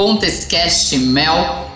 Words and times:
Pontescast 0.00 0.96
Mel. 0.96 1.68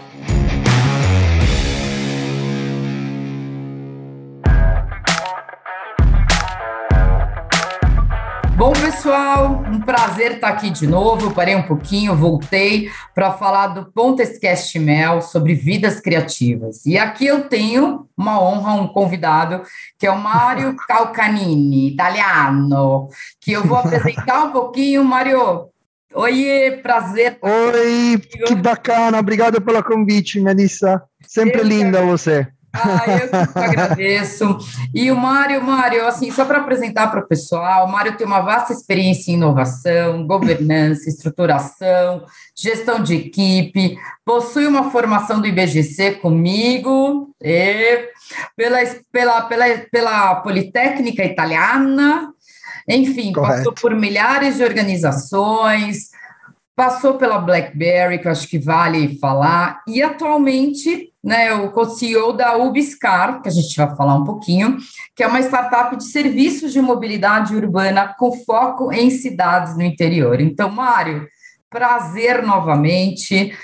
Bom, 8.57 8.73
pessoal, 8.73 9.63
um 9.71 9.79
prazer 9.79 10.37
estar 10.37 10.49
aqui 10.49 10.71
de 10.71 10.87
novo. 10.87 11.27
Eu 11.27 11.33
parei 11.33 11.55
um 11.55 11.65
pouquinho, 11.65 12.17
voltei 12.17 12.91
para 13.15 13.33
falar 13.33 13.67
do 13.67 13.93
Pontescast 13.93 14.79
Mel 14.79 15.21
sobre 15.21 15.53
vidas 15.53 16.01
criativas. 16.01 16.87
E 16.87 16.97
aqui 16.97 17.27
eu 17.27 17.47
tenho 17.47 18.09
uma 18.17 18.43
honra, 18.43 18.73
um 18.73 18.89
convidado, 18.89 19.61
que 19.99 20.07
é 20.07 20.11
o 20.11 20.19
Mário 20.19 20.75
Calcanini, 20.89 21.89
italiano, 21.89 23.07
que 23.39 23.53
eu 23.53 23.63
vou 23.67 23.77
apresentar 23.77 24.45
um 24.45 24.51
pouquinho. 24.51 25.05
Mário, 25.05 25.69
Oi, 26.17 26.79
prazer. 26.81 27.39
Oi, 27.43 28.19
que 28.47 28.55
bacana. 28.55 29.19
Obrigado 29.19 29.61
pelo 29.61 29.83
convite, 29.83 30.41
Melissa. 30.41 31.03
Sempre 31.27 31.61
eu 31.61 31.65
linda 31.65 32.03
você. 32.03 32.47
Ah, 32.73 33.05
eu 33.09 33.29
que 33.29 33.59
agradeço. 33.59 34.59
E 34.95 35.11
o 35.11 35.17
Mário, 35.17 35.63
Mário, 35.63 36.07
assim, 36.07 36.31
só 36.31 36.45
para 36.45 36.59
apresentar 36.59 37.09
para 37.09 37.19
o 37.21 37.27
pessoal, 37.27 37.87
o 37.87 37.91
Mário 37.91 38.17
tem 38.17 38.27
uma 38.27 38.41
vasta 38.41 38.73
experiência 38.73 39.33
em 39.33 39.35
inovação, 39.35 40.27
governança, 40.27 41.09
estruturação, 41.09 42.25
gestão 42.57 43.03
de 43.03 43.15
equipe, 43.15 43.97
possui 44.25 44.67
uma 44.67 44.91
formação 44.91 45.41
do 45.41 45.47
IBGC 45.47 46.13
comigo, 46.17 47.35
e 47.43 48.09
pela, 48.57 48.79
pela, 49.13 49.43
pela, 49.43 49.65
pela 49.91 50.35
Politécnica 50.37 51.25
Italiana, 51.25 52.34
enfim, 52.89 53.33
Correto. 53.33 53.57
passou 53.57 53.73
por 53.73 53.95
milhares 53.95 54.57
de 54.57 54.65
organizações, 54.65 56.11
passou 56.77 57.15
pela 57.15 57.39
BlackBerry, 57.39 58.19
que 58.19 58.27
eu 58.27 58.33
acho 58.33 58.49
que 58.49 58.59
vale 58.59 59.19
falar, 59.19 59.83
e 59.87 60.03
atualmente 60.03 61.13
né, 61.23 61.55
o 61.55 61.71
co-CEO 61.71 62.33
da 62.33 62.57
Ubiscar, 62.57 63.41
que 63.41 63.49
a 63.49 63.53
gente 63.53 63.75
vai 63.77 63.95
falar 63.97 64.15
um 64.15 64.25
pouquinho, 64.25 64.77
que 65.15 65.23
é 65.23 65.27
uma 65.27 65.41
startup 65.41 65.97
de 65.97 66.05
serviços 66.05 66.73
de 66.73 66.83
mobilidade 66.83 67.55
urbana 67.55 68.15
com 68.19 68.33
foco 68.45 68.93
em 68.93 69.09
cidades 69.09 69.77
no 69.77 69.83
interior. 69.83 70.41
Então, 70.41 70.69
Mário, 70.69 71.27
prazer 71.71 72.43
novamente. 72.43 73.57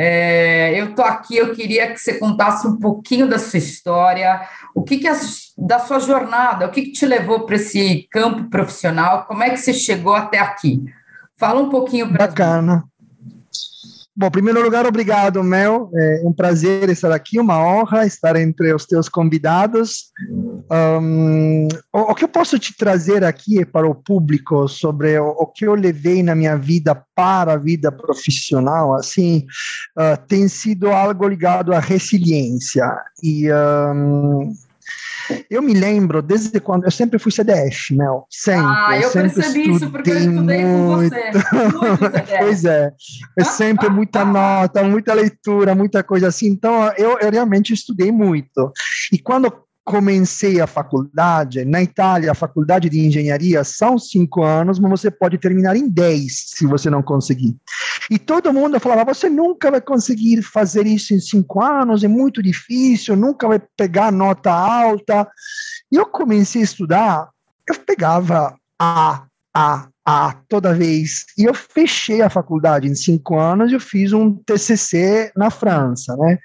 É, 0.00 0.80
eu 0.80 0.90
estou 0.90 1.04
aqui, 1.04 1.36
eu 1.36 1.52
queria 1.52 1.92
que 1.92 1.98
você 1.98 2.20
contasse 2.20 2.64
um 2.68 2.76
pouquinho 2.76 3.26
da 3.26 3.36
sua 3.36 3.58
história, 3.58 4.40
o 4.72 4.84
que, 4.84 4.98
que 4.98 5.08
é 5.08 5.12
da 5.58 5.80
sua 5.80 5.98
jornada, 5.98 6.66
o 6.66 6.70
que, 6.70 6.82
que 6.82 6.92
te 6.92 7.04
levou 7.04 7.40
para 7.40 7.56
esse 7.56 8.06
campo 8.08 8.48
profissional, 8.48 9.24
como 9.24 9.42
é 9.42 9.50
que 9.50 9.56
você 9.56 9.74
chegou 9.74 10.14
até 10.14 10.38
aqui? 10.38 10.84
Fala 11.36 11.60
um 11.60 11.68
pouquinho 11.68 12.12
para 12.12 12.28
Bacana. 12.28 12.84
Bom, 14.18 14.26
em 14.26 14.30
primeiro 14.32 14.60
lugar, 14.60 14.84
obrigado, 14.84 15.44
Mel. 15.44 15.92
É 15.94 16.22
um 16.24 16.32
prazer 16.32 16.90
estar 16.90 17.12
aqui, 17.12 17.38
uma 17.38 17.56
honra 17.64 18.04
estar 18.04 18.34
entre 18.34 18.74
os 18.74 18.84
teus 18.84 19.08
convidados. 19.08 20.10
Um, 20.68 21.68
o, 21.92 22.12
que 22.16 22.24
eu 22.24 22.28
posso 22.28 22.58
te 22.58 22.76
trazer 22.76 23.22
aqui 23.22 23.64
para 23.64 23.88
o 23.88 23.94
público 23.94 24.66
sobre 24.66 25.16
o, 25.20 25.28
o, 25.28 25.46
que 25.46 25.64
eu 25.64 25.76
levei 25.76 26.20
na 26.24 26.34
minha 26.34 26.56
vida 26.56 27.00
para 27.14 27.52
a 27.52 27.56
vida 27.56 27.92
profissional, 27.92 28.92
assim, 28.92 29.46
uh, 29.96 30.20
tem 30.26 30.48
sido 30.48 30.88
algo 30.88 31.28
ligado 31.28 31.72
à 31.72 31.78
resiliência. 31.78 32.92
E 33.22 33.46
um, 33.52 34.52
eu 35.50 35.62
me 35.62 35.74
lembro 35.74 36.22
desde 36.22 36.60
quando 36.60 36.84
eu 36.84 36.90
sempre 36.90 37.18
fui 37.18 37.32
CDF, 37.32 37.94
Mel. 37.94 38.26
Sempre. 38.30 38.66
Ah, 38.66 38.96
eu, 38.96 39.02
eu 39.02 39.10
sempre 39.10 39.30
percebi 39.30 39.70
isso 39.70 39.90
porque 39.90 40.10
eu 40.10 40.18
estudei 40.18 40.64
muito. 40.64 41.10
com 41.10 41.96
você. 41.96 42.38
pois 42.38 42.64
é. 42.64 42.92
É 43.38 43.44
sempre 43.44 43.88
muita 43.88 44.24
nota, 44.24 44.82
muita 44.82 45.14
leitura, 45.14 45.74
muita 45.74 46.02
coisa 46.02 46.28
assim. 46.28 46.48
Então, 46.48 46.92
eu, 46.96 47.18
eu 47.18 47.30
realmente 47.30 47.72
estudei 47.72 48.10
muito. 48.10 48.72
E 49.12 49.18
quando 49.18 49.52
comecei 49.88 50.60
a 50.60 50.66
faculdade, 50.66 51.64
na 51.64 51.82
Itália, 51.82 52.30
a 52.30 52.34
faculdade 52.34 52.90
de 52.90 53.00
engenharia 53.00 53.64
são 53.64 53.98
cinco 53.98 54.44
anos, 54.44 54.78
mas 54.78 54.90
você 54.90 55.10
pode 55.10 55.38
terminar 55.38 55.76
em 55.76 55.88
dez 55.88 56.44
se 56.48 56.66
você 56.66 56.90
não 56.90 57.02
conseguir. 57.02 57.56
E 58.10 58.18
todo 58.18 58.52
mundo 58.52 58.78
falava: 58.78 59.14
você 59.14 59.30
nunca 59.30 59.70
vai 59.70 59.80
conseguir 59.80 60.42
fazer 60.42 60.86
isso 60.86 61.14
em 61.14 61.20
cinco 61.20 61.62
anos, 61.62 62.04
é 62.04 62.08
muito 62.08 62.42
difícil, 62.42 63.16
nunca 63.16 63.48
vai 63.48 63.62
pegar 63.78 64.12
nota 64.12 64.52
alta. 64.52 65.26
E 65.90 65.96
eu 65.96 66.04
comecei 66.04 66.60
a 66.60 66.64
estudar, 66.64 67.28
eu 67.66 67.74
pegava 67.76 68.54
A, 68.78 69.24
A, 69.54 69.88
A 70.04 70.34
toda 70.50 70.74
vez. 70.74 71.24
E 71.38 71.44
eu 71.44 71.54
fechei 71.54 72.20
a 72.20 72.28
faculdade 72.28 72.86
em 72.86 72.94
cinco 72.94 73.38
anos, 73.38 73.72
eu 73.72 73.80
fiz 73.80 74.12
um 74.12 74.34
TCC 74.34 75.32
na 75.34 75.48
França, 75.48 76.14
né? 76.18 76.38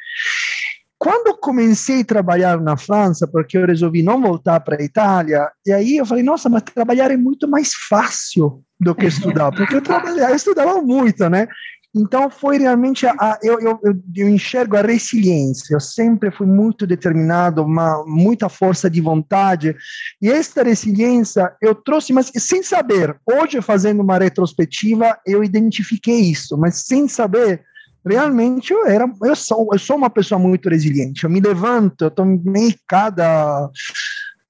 Quando 0.97 1.37
comecei 1.37 2.01
a 2.01 2.05
trabalhar 2.05 2.61
na 2.61 2.77
França, 2.77 3.27
porque 3.27 3.57
eu 3.57 3.65
resolvi 3.67 4.01
não 4.01 4.21
voltar 4.21 4.59
para 4.61 4.77
a 4.79 4.83
Itália, 4.83 5.51
e 5.65 5.71
aí 5.71 5.97
eu 5.97 6.05
falei, 6.05 6.23
nossa, 6.23 6.47
mas 6.49 6.63
trabalhar 6.63 7.11
é 7.11 7.17
muito 7.17 7.47
mais 7.47 7.73
fácil 7.73 8.63
do 8.79 8.95
que 8.95 9.05
estudar, 9.05 9.51
porque 9.51 9.75
eu, 9.75 9.81
trabalhava, 9.81 10.31
eu 10.31 10.35
estudava 10.35 10.81
muito, 10.81 11.29
né? 11.29 11.47
Então 11.95 12.27
foi 12.27 12.57
realmente 12.57 13.05
a, 13.05 13.37
eu, 13.43 13.59
eu, 13.59 13.79
eu, 14.15 14.27
enxergo 14.27 14.75
a 14.75 14.81
resiliência. 14.81 15.75
Eu 15.75 15.79
sempre 15.79 16.31
fui 16.31 16.47
muito 16.47 16.87
determinado, 16.87 17.61
uma 17.63 18.03
muita 18.07 18.49
força 18.49 18.89
de 18.89 18.99
vontade 18.99 19.75
e 20.19 20.29
esta 20.29 20.63
resiliência 20.63 21.53
eu 21.61 21.75
trouxe, 21.75 22.11
mas 22.11 22.31
sem 22.35 22.63
saber. 22.63 23.15
Hoje 23.25 23.61
fazendo 23.61 24.01
uma 24.01 24.17
retrospectiva 24.17 25.19
eu 25.25 25.43
identifiquei 25.43 26.19
isso, 26.19 26.57
mas 26.57 26.77
sem 26.77 27.07
saber 27.07 27.63
realmente 28.05 28.73
eu 28.73 28.85
era, 28.85 29.09
eu 29.23 29.35
sou, 29.35 29.69
eu 29.71 29.79
sou 29.79 29.95
uma 29.95 30.09
pessoa 30.09 30.39
muito 30.39 30.69
resiliente. 30.69 31.23
Eu 31.23 31.29
me 31.29 31.39
levanto, 31.39 32.05
eu 32.05 32.11
tomei 32.11 32.75
cada 32.87 33.69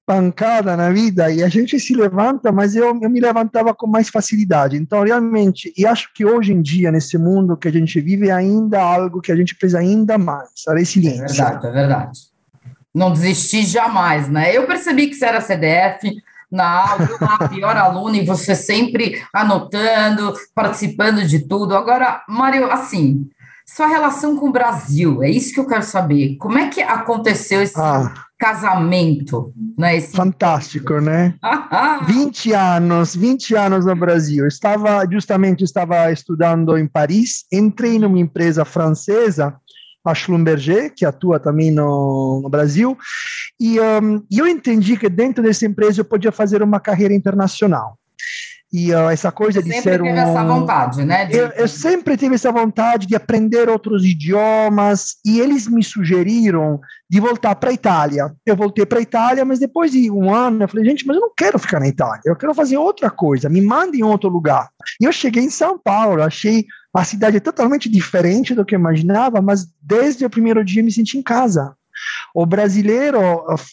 pancada 0.06 0.76
na 0.76 0.90
vida 0.90 1.30
e 1.30 1.42
a 1.42 1.48
gente 1.48 1.80
se 1.80 1.94
levanta, 1.94 2.52
mas 2.52 2.76
eu, 2.76 2.98
eu 3.00 3.10
me 3.10 3.20
levantava 3.20 3.74
com 3.74 3.86
mais 3.86 4.08
facilidade. 4.08 4.76
Então, 4.76 5.02
realmente, 5.02 5.72
e 5.76 5.86
acho 5.86 6.12
que 6.12 6.24
hoje 6.24 6.52
em 6.52 6.60
dia, 6.60 6.92
nesse 6.92 7.16
mundo 7.16 7.56
que 7.56 7.68
a 7.68 7.72
gente 7.72 8.00
vive, 8.00 8.28
é 8.28 8.32
ainda 8.32 8.82
algo 8.82 9.20
que 9.20 9.32
a 9.32 9.36
gente 9.36 9.54
precisa 9.56 9.78
ainda 9.78 10.18
mais, 10.18 10.50
a 10.68 10.74
resiliência. 10.74 11.42
É 11.42 11.46
verdade, 11.46 11.66
é 11.66 11.70
verdade. 11.70 12.20
Não 12.94 13.12
desistir 13.12 13.64
jamais, 13.64 14.28
né? 14.28 14.56
Eu 14.56 14.66
percebi 14.66 15.08
que 15.08 15.14
você 15.14 15.24
era 15.24 15.40
CDF, 15.40 16.14
na 16.50 16.90
aula, 16.90 17.08
a 17.20 17.48
pior 17.48 17.76
aluna, 17.76 18.16
e 18.16 18.24
você 18.24 18.54
sempre 18.54 19.20
anotando, 19.32 20.32
participando 20.54 21.26
de 21.26 21.40
tudo. 21.40 21.74
Agora, 21.76 22.22
Mário, 22.28 22.70
assim, 22.70 23.28
sua 23.66 23.86
relação 23.86 24.36
com 24.36 24.48
o 24.48 24.52
Brasil, 24.52 25.22
é 25.22 25.30
isso 25.30 25.54
que 25.54 25.60
eu 25.60 25.66
quero 25.66 25.82
saber. 25.82 26.36
Como 26.36 26.58
é 26.58 26.68
que 26.68 26.82
aconteceu 26.82 27.62
esse 27.62 27.80
ah, 27.80 28.12
casamento? 28.38 29.52
Né, 29.78 29.96
esse... 29.96 30.14
Fantástico, 30.14 31.00
né? 31.00 31.34
20 32.06 32.52
anos, 32.52 33.16
20 33.16 33.54
anos 33.56 33.86
no 33.86 33.96
Brasil. 33.96 34.46
Estava, 34.46 35.06
justamente, 35.10 35.64
estava 35.64 36.12
estudando 36.12 36.76
em 36.76 36.86
Paris, 36.86 37.46
entrei 37.50 37.98
numa 37.98 38.18
empresa 38.18 38.64
francesa, 38.64 39.56
a 40.04 40.14
Schlumberger, 40.14 40.92
que 40.94 41.06
atua 41.06 41.40
também 41.40 41.70
no, 41.70 42.40
no 42.42 42.50
Brasil, 42.50 42.96
e 43.58 43.80
um, 43.80 44.22
eu 44.30 44.46
entendi 44.46 44.98
que 44.98 45.08
dentro 45.08 45.42
dessa 45.42 45.64
empresa 45.64 46.02
eu 46.02 46.04
podia 46.04 46.30
fazer 46.30 46.62
uma 46.62 46.78
carreira 46.78 47.14
internacional. 47.14 47.98
E 48.76 48.92
uh, 48.92 49.08
essa 49.08 49.30
coisa 49.30 49.62
de 49.62 49.70
ser 49.70 50.02
um. 50.02 50.06
Sempre 50.06 50.08
teve 50.08 50.18
essa 50.18 50.44
vontade, 50.44 51.04
né? 51.04 51.26
De... 51.26 51.36
Eu, 51.36 51.46
eu, 51.50 51.68
sempre 51.68 52.16
tive 52.16 52.34
essa 52.34 52.50
vontade 52.50 53.06
de 53.06 53.14
aprender 53.14 53.68
outros 53.68 54.04
idiomas, 54.04 55.14
e 55.24 55.38
eles 55.38 55.68
me 55.68 55.80
sugeriram 55.80 56.80
de 57.08 57.20
voltar 57.20 57.54
para 57.54 57.70
a 57.70 57.72
Itália. 57.72 58.34
Eu 58.44 58.56
voltei 58.56 58.84
para 58.84 58.98
a 58.98 59.02
Itália, 59.02 59.44
mas 59.44 59.60
depois 59.60 59.92
de 59.92 60.10
um 60.10 60.34
ano, 60.34 60.64
eu 60.64 60.68
falei, 60.68 60.84
gente, 60.86 61.06
mas 61.06 61.14
eu 61.14 61.20
não 61.20 61.32
quero 61.36 61.56
ficar 61.56 61.78
na 61.78 61.86
Itália, 61.86 62.22
eu 62.26 62.34
quero 62.34 62.52
fazer 62.52 62.76
outra 62.76 63.08
coisa, 63.10 63.48
me 63.48 63.60
mandem 63.60 64.00
em 64.00 64.04
outro 64.04 64.28
lugar. 64.28 64.68
E 65.00 65.04
eu 65.04 65.12
cheguei 65.12 65.44
em 65.44 65.50
São 65.50 65.78
Paulo, 65.78 66.20
achei 66.20 66.66
a 66.92 67.04
cidade 67.04 67.38
totalmente 67.38 67.88
diferente 67.88 68.56
do 68.56 68.64
que 68.64 68.74
eu 68.74 68.80
imaginava, 68.80 69.40
mas 69.40 69.68
desde 69.80 70.26
o 70.26 70.30
primeiro 70.30 70.64
dia 70.64 70.82
me 70.82 70.90
senti 70.90 71.16
em 71.16 71.22
casa. 71.22 71.76
O 72.34 72.44
brasileiro 72.44 73.18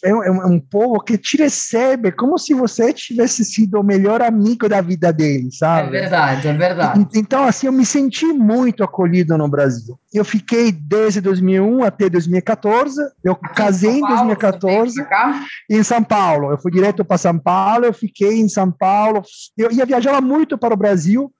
é, 0.04 0.10
é 0.10 0.30
um 0.30 0.60
povo 0.60 1.00
que 1.00 1.18
te 1.18 1.36
recebe 1.36 2.12
como 2.12 2.38
se 2.38 2.54
você 2.54 2.92
tivesse 2.92 3.44
sido 3.44 3.80
o 3.80 3.84
melhor 3.84 4.22
amigo 4.22 4.68
da 4.68 4.80
vida 4.80 5.12
dele, 5.12 5.50
sabe? 5.50 5.88
É 5.88 6.00
verdade, 6.00 6.48
é 6.48 6.52
verdade. 6.52 7.08
Então, 7.14 7.44
assim, 7.44 7.66
eu 7.66 7.72
me 7.72 7.84
senti 7.84 8.26
muito 8.26 8.84
acolhido 8.84 9.36
no 9.36 9.48
Brasil. 9.48 9.98
Eu 10.12 10.24
fiquei 10.24 10.70
desde 10.70 11.20
2001 11.20 11.84
até 11.84 12.08
2014. 12.08 13.00
Eu 13.24 13.34
casei 13.34 13.98
em, 13.98 14.00
Paulo, 14.00 14.14
em 14.14 14.16
2014 14.16 15.06
em 15.70 15.82
São 15.82 16.04
Paulo. 16.04 16.50
Eu 16.50 16.58
fui 16.58 16.70
direto 16.70 17.04
para 17.04 17.16
São 17.16 17.38
Paulo. 17.38 17.86
Eu 17.86 17.94
fiquei 17.94 18.38
em 18.40 18.48
São 18.48 18.70
Paulo. 18.70 19.22
Eu 19.56 19.72
ia 19.72 19.86
viajar 19.86 20.20
muito 20.20 20.58
para 20.58 20.74
o 20.74 20.76
Brasil. 20.76 21.32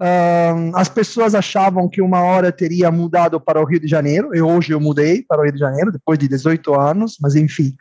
Uh, 0.00 0.70
as 0.74 0.88
pessoas 0.88 1.34
achavam 1.34 1.88
que 1.88 2.00
uma 2.00 2.20
hora 2.20 2.52
teria 2.52 2.90
mudado 2.90 3.40
para 3.40 3.60
o 3.60 3.64
Rio 3.64 3.80
de 3.80 3.88
Janeiro. 3.88 4.34
E 4.34 4.40
hoje 4.40 4.72
eu 4.72 4.80
mudei 4.80 5.22
para 5.22 5.40
o 5.40 5.44
Rio 5.44 5.52
de 5.52 5.58
Janeiro 5.58 5.90
depois 5.90 6.18
de 6.18 6.28
18 6.28 6.78
anos, 6.78 7.16
mas 7.20 7.34
enfim. 7.34 7.74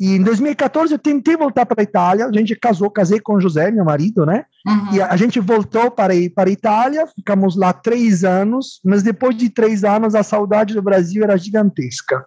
E 0.00 0.16
em 0.16 0.22
2014 0.22 0.94
eu 0.94 0.98
tentei 0.98 1.36
voltar 1.36 1.66
para 1.66 1.82
a 1.82 1.84
Itália, 1.84 2.24
a 2.24 2.32
gente 2.32 2.56
casou, 2.56 2.90
casei 2.90 3.20
com 3.20 3.34
o 3.34 3.40
José, 3.40 3.70
meu 3.70 3.84
marido, 3.84 4.24
né? 4.24 4.46
Uhum. 4.66 4.94
E 4.94 5.02
a, 5.02 5.14
gente 5.14 5.38
voltou 5.38 5.90
para, 5.90 6.14
para 6.34 6.48
a 6.48 6.52
Itália, 6.52 7.06
ficamos 7.06 7.54
lá 7.54 7.70
três 7.70 8.24
anos, 8.24 8.80
mas 8.82 9.02
depois 9.02 9.36
de 9.36 9.50
três 9.50 9.84
anos 9.84 10.14
a 10.14 10.22
saudade 10.22 10.72
do 10.72 10.80
Brasil 10.80 11.22
era 11.22 11.36
gigantesca. 11.36 12.18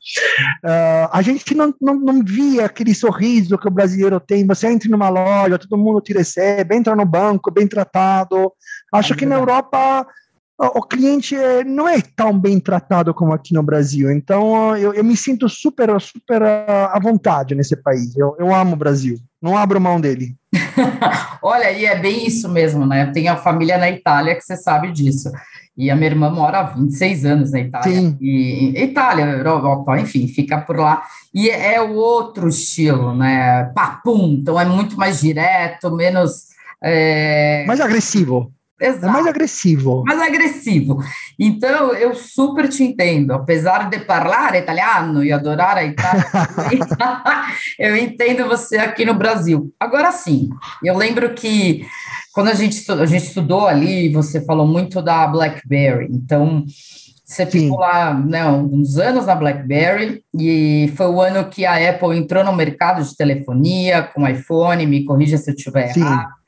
Uh, 0.64 1.10
a 1.12 1.22
gente 1.24 1.56
não, 1.56 1.74
não, 1.82 1.96
não 1.96 2.24
via 2.24 2.66
aquele 2.66 2.94
sorriso 2.94 3.58
que 3.58 3.68
o 3.68 3.72
brasileiro 3.72 4.20
tem, 4.20 4.46
você 4.46 4.68
entra 4.68 4.88
numa 4.90 5.10
loja, 5.10 5.58
todo 5.58 5.76
mundo 5.76 6.00
te 6.00 6.14
recebe, 6.14 6.76
entra 6.76 6.96
no 6.96 7.06
banco, 7.06 7.52
bem 7.52 7.68
tratado. 7.68 8.52
Acho 8.94 9.14
é 9.14 9.16
que 9.16 9.26
na 9.26 9.36
Europa 9.36 10.06
o 10.60 10.82
cliente 10.82 11.36
é, 11.36 11.64
não 11.64 11.88
é 11.88 12.00
tão 12.16 12.38
bem 12.38 12.60
tratado 12.60 13.14
como 13.14 13.34
aqui 13.34 13.54
no 13.54 13.64
Brasil. 13.64 14.12
Então, 14.12 14.76
eu, 14.78 14.94
eu 14.94 15.04
me 15.04 15.18
sinto 15.18 15.50
super, 15.50 16.00
super 16.00 16.42
à 16.44 17.00
vontade 17.02 17.56
nesse 17.56 17.76
país. 17.76 18.16
Eu, 18.16 18.36
eu 18.40 18.54
amo 18.54 18.74
o 18.74 18.78
Brasil. 18.78 19.18
Não 19.42 19.58
abro 19.58 19.82
mão 19.82 20.00
dele. 20.00 20.36
Olha, 21.42 21.72
e 21.72 21.86
é 21.86 22.00
bem 22.00 22.26
isso 22.26 22.48
mesmo, 22.48 22.86
né? 22.86 23.04
Eu 23.04 23.12
tenho 23.12 23.34
a 23.34 23.38
família 23.38 23.78
na 23.78 23.90
Itália, 23.90 24.36
que 24.36 24.42
você 24.42 24.56
sabe 24.56 24.92
disso. 24.92 25.32
E 25.76 25.90
a 25.90 25.96
minha 25.96 26.12
irmã 26.12 26.30
mora 26.30 26.60
há 26.60 26.64
26 26.64 27.26
anos 27.26 27.52
na 27.52 27.60
Itália. 27.60 27.92
Sim. 27.92 28.18
E, 28.22 28.74
Itália, 28.82 29.26
Europa, 29.26 30.00
enfim, 30.00 30.28
fica 30.28 30.62
por 30.62 30.78
lá. 30.78 31.04
E 31.34 31.50
é 31.50 31.82
o 31.82 31.94
outro 31.96 32.48
estilo, 32.48 33.16
né? 33.16 33.66
Papum, 33.76 34.38
então 34.40 34.60
é 34.60 34.66
muito 34.66 34.96
mais 34.98 35.20
direto, 35.20 35.92
menos. 35.92 36.50
É... 36.82 37.66
Mais 37.66 37.82
agressivo. 37.82 38.54
Exato. 38.80 39.06
É 39.06 39.10
mais 39.10 39.28
agressivo. 39.28 40.04
Mais 40.06 40.20
agressivo. 40.20 40.98
Então, 41.40 41.94
eu 41.94 42.14
super 42.16 42.68
te 42.68 42.84
entendo. 42.84 43.32
Apesar 43.32 43.90
de 43.90 44.00
falar 44.00 44.56
italiano 44.56 45.24
e 45.24 45.32
adorar 45.32 45.78
a 45.78 45.84
Itália, 45.84 46.26
eu 47.80 47.96
entendo 47.96 48.48
você 48.48 48.78
aqui 48.78 49.06
no 49.06 49.14
Brasil. 49.14 49.74
Agora 49.80 50.12
sim, 50.12 50.50
eu 50.84 50.98
lembro 50.98 51.34
que 51.34 51.86
quando 52.34 52.50
a 52.50 52.54
gente, 52.54 52.92
a 52.92 53.06
gente 53.06 53.28
estudou 53.28 53.68
ali, 53.68 54.12
você 54.12 54.44
falou 54.44 54.68
muito 54.68 55.02
da 55.02 55.28
BlackBerry. 55.28 56.08
Então, 56.10 56.66
você 57.24 57.46
ficou 57.46 57.78
Sim. 57.78 57.82
lá 57.82 58.14
né, 58.14 58.46
uns 58.46 58.98
anos 58.98 59.26
na 59.26 59.36
BlackBerry 59.36 60.24
e 60.38 60.92
foi 60.96 61.08
o 61.08 61.22
ano 61.22 61.50
que 61.50 61.66
a 61.66 61.90
Apple 61.90 62.18
entrou 62.18 62.44
no 62.44 62.54
mercado 62.54 63.04
de 63.04 63.16
telefonia 63.16 64.04
com 64.04 64.28
iPhone, 64.28 64.86
me 64.86 65.06
corrija 65.06 65.38
se 65.38 65.50
eu 65.50 65.56
estiver 65.56 65.96
errado. 65.96 66.43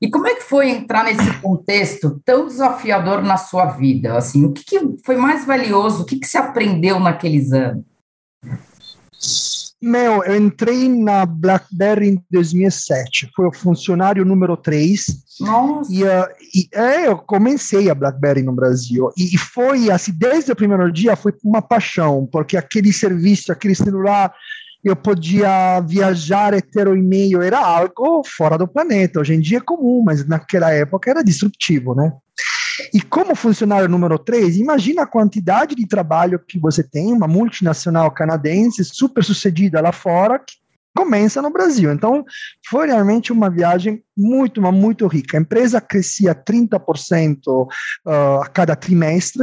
E 0.00 0.10
como 0.10 0.26
é 0.26 0.34
que 0.34 0.42
foi 0.42 0.70
entrar 0.70 1.04
nesse 1.04 1.40
contexto 1.40 2.20
tão 2.24 2.46
desafiador 2.46 3.22
na 3.22 3.36
sua 3.36 3.66
vida? 3.66 4.16
Assim, 4.16 4.44
o 4.44 4.52
que, 4.52 4.64
que 4.64 4.96
foi 5.04 5.16
mais 5.16 5.46
valioso? 5.46 6.02
O 6.02 6.06
que, 6.06 6.18
que 6.18 6.26
você 6.26 6.36
aprendeu 6.36 6.98
naqueles 7.00 7.52
anos? 7.52 7.84
Meu, 9.80 10.24
eu 10.24 10.36
entrei 10.36 10.88
na 10.88 11.26
BlackBerry 11.26 12.08
em 12.08 12.24
2007. 12.30 13.30
Foi 13.36 13.46
o 13.46 13.52
funcionário 13.52 14.24
número 14.24 14.56
3. 14.56 15.06
Nossa! 15.40 15.92
E, 15.92 16.02
uh, 16.02 16.26
e 16.54 16.68
é, 16.72 17.06
eu 17.06 17.18
comecei 17.18 17.90
a 17.90 17.94
BlackBerry 17.94 18.42
no 18.42 18.52
Brasil. 18.52 19.10
E, 19.14 19.34
e 19.34 19.38
foi, 19.38 19.90
assim, 19.90 20.12
desde 20.16 20.52
o 20.52 20.56
primeiro 20.56 20.90
dia, 20.90 21.14
foi 21.16 21.34
uma 21.44 21.60
paixão, 21.60 22.26
porque 22.32 22.56
aquele 22.56 22.94
serviço, 22.94 23.52
aquele 23.52 23.74
celular 23.74 24.34
eu 24.84 24.94
podia 24.94 25.80
viajar 25.80 26.60
ter 26.60 26.86
o 26.86 26.96
e-mail, 26.96 27.40
era 27.40 27.58
algo 27.58 28.22
fora 28.24 28.58
do 28.58 28.68
planeta. 28.68 29.20
Hoje 29.20 29.34
em 29.34 29.40
dia 29.40 29.58
é 29.58 29.60
comum, 29.60 30.02
mas 30.04 30.26
naquela 30.26 30.70
época 30.70 31.10
era 31.10 31.24
disruptivo, 31.24 31.94
né? 31.94 32.12
E 32.92 33.00
como 33.00 33.34
funcionário 33.34 33.88
número 33.88 34.18
3, 34.18 34.56
imagina 34.56 35.02
a 35.02 35.06
quantidade 35.06 35.74
de 35.74 35.86
trabalho 35.86 36.38
que 36.38 36.58
você 36.58 36.82
tem, 36.82 37.12
uma 37.12 37.28
multinacional 37.28 38.10
canadense 38.10 38.84
super 38.84 39.24
sucedida 39.24 39.80
lá 39.80 39.92
fora, 39.92 40.38
que 40.38 40.54
começa 40.96 41.42
no 41.42 41.50
Brasil. 41.50 41.92
Então, 41.92 42.24
foi 42.68 42.86
realmente 42.86 43.32
uma 43.32 43.50
viagem 43.50 44.02
muito, 44.16 44.62
mas 44.62 44.72
muito 44.72 45.06
rica. 45.06 45.36
A 45.36 45.40
empresa 45.40 45.80
crescia 45.80 46.34
30% 46.34 47.38
uh, 47.46 47.66
a 48.40 48.46
cada 48.46 48.76
trimestre. 48.76 49.42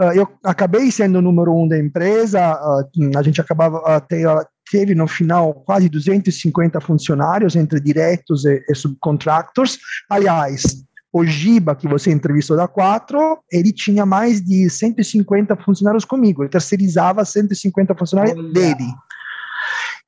Uh, 0.00 0.12
eu 0.14 0.28
acabei 0.42 0.90
sendo 0.90 1.18
o 1.18 1.22
número 1.22 1.54
um 1.54 1.68
da 1.68 1.78
empresa, 1.78 2.40
uh, 2.54 3.18
a 3.18 3.22
gente 3.22 3.40
acabava 3.40 3.78
uh, 3.78 4.00
ter, 4.00 4.26
teve 4.70 4.94
no 4.94 5.06
final 5.06 5.54
quase 5.54 5.88
250 5.88 6.80
funcionários 6.80 7.56
entre 7.56 7.80
diretos 7.80 8.44
e, 8.44 8.62
e 8.68 8.74
subcontractors. 8.74 9.78
Aliás, 10.08 10.84
o 11.12 11.24
Giba, 11.24 11.74
que 11.74 11.88
você 11.88 12.10
entrevistou 12.10 12.56
da 12.56 12.68
Quatro, 12.68 13.38
ele 13.50 13.72
tinha 13.72 14.04
mais 14.04 14.40
de 14.40 14.68
150 14.68 15.56
funcionários 15.56 16.04
comigo, 16.04 16.42
ele 16.42 16.50
terceirizava 16.50 17.24
150 17.24 17.94
funcionários 17.94 18.36
Olha. 18.36 18.52
dele. 18.52 18.84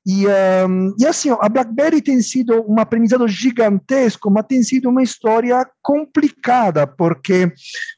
E, 0.06 0.26
um, 0.26 0.94
e 0.98 1.06
assim, 1.06 1.30
a 1.30 1.48
BlackBerry 1.48 2.00
tem 2.00 2.20
sido 2.22 2.64
um 2.66 2.80
aprendizado 2.80 3.28
gigantesco, 3.28 4.30
mas 4.30 4.46
tem 4.46 4.62
sido 4.62 4.88
uma 4.88 5.02
história 5.02 5.68
complicada, 5.82 6.86
porque, 6.86 7.52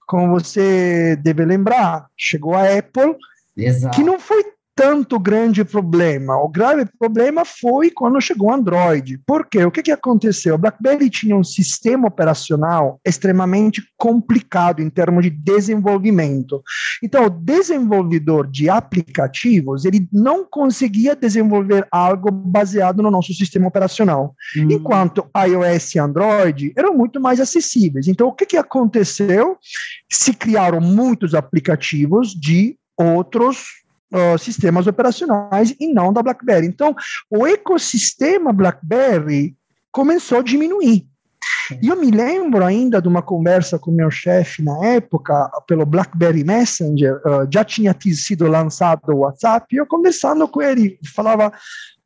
como 0.07 0.33
você 0.33 1.17
deve 1.23 1.45
lembrar, 1.45 2.07
chegou 2.17 2.55
a 2.55 2.65
Apple, 2.65 3.17
Exato. 3.57 3.97
que 3.97 4.03
não 4.03 4.19
foi 4.19 4.45
tanto 4.81 5.19
grande 5.19 5.63
problema. 5.63 6.43
O 6.43 6.49
grave 6.49 6.87
problema 6.99 7.45
foi 7.45 7.91
quando 7.91 8.19
chegou 8.19 8.49
o 8.49 8.55
Android. 8.55 9.19
Por 9.27 9.45
quê? 9.45 9.63
O 9.63 9.71
que, 9.71 9.83
que 9.83 9.93
aconteceu? 9.93 10.55
O 10.55 10.59
BlackBerry 10.59 11.11
tinha 11.11 11.37
um 11.37 11.45
sistema 11.45 12.09
operacional 12.09 12.99
extremamente 13.07 13.83
complicado 13.99 14.81
em 14.81 14.89
termos 14.89 15.23
de 15.23 15.29
desenvolvimento. 15.29 16.63
Então, 17.03 17.27
o 17.27 17.29
desenvolvedor 17.29 18.47
de 18.47 18.71
aplicativos, 18.71 19.85
ele 19.85 20.09
não 20.11 20.47
conseguia 20.47 21.15
desenvolver 21.15 21.87
algo 21.93 22.31
baseado 22.31 23.03
no 23.03 23.11
nosso 23.11 23.35
sistema 23.35 23.69
operacional. 23.69 24.35
Hum. 24.57 24.69
Enquanto 24.71 25.29
iOS 25.47 25.95
e 25.95 25.99
Android 25.99 26.73
eram 26.75 26.97
muito 26.97 27.21
mais 27.21 27.39
acessíveis. 27.39 28.09
Então, 28.09 28.29
o 28.29 28.33
que, 28.33 28.47
que 28.47 28.57
aconteceu? 28.57 29.59
Se 30.11 30.33
criaram 30.33 30.81
muitos 30.81 31.35
aplicativos 31.35 32.33
de 32.35 32.79
outros 32.97 33.80
sistemas 34.39 34.87
operacionais 34.87 35.75
e 35.79 35.93
não 35.93 36.13
da 36.13 36.23
BlackBerry. 36.23 36.67
Então, 36.67 36.95
o 37.31 37.47
ecossistema 37.47 38.53
BlackBerry 38.53 39.57
começou 39.93 40.39
a 40.39 40.43
diminuir. 40.43 41.07
Eu 41.83 41.97
me 41.97 42.11
lembro 42.11 42.65
ainda 42.65 43.01
de 43.01 43.09
uma 43.09 43.23
conversa 43.23 43.79
com 43.79 43.91
meu 43.91 44.11
chefe 44.11 44.63
na 44.63 44.85
época, 44.85 45.51
pelo 45.67 45.87
BlackBerry 45.87 46.45
Messenger, 46.45 47.17
uh, 47.19 47.49
já 47.51 47.65
tinha 47.65 47.97
sido 48.13 48.47
lançado 48.47 49.13
o 49.13 49.19
WhatsApp, 49.19 49.67
e 49.73 49.79
eu 49.79 49.87
conversando 49.87 50.47
com 50.49 50.61
ele, 50.61 50.99
falava, 51.15 51.53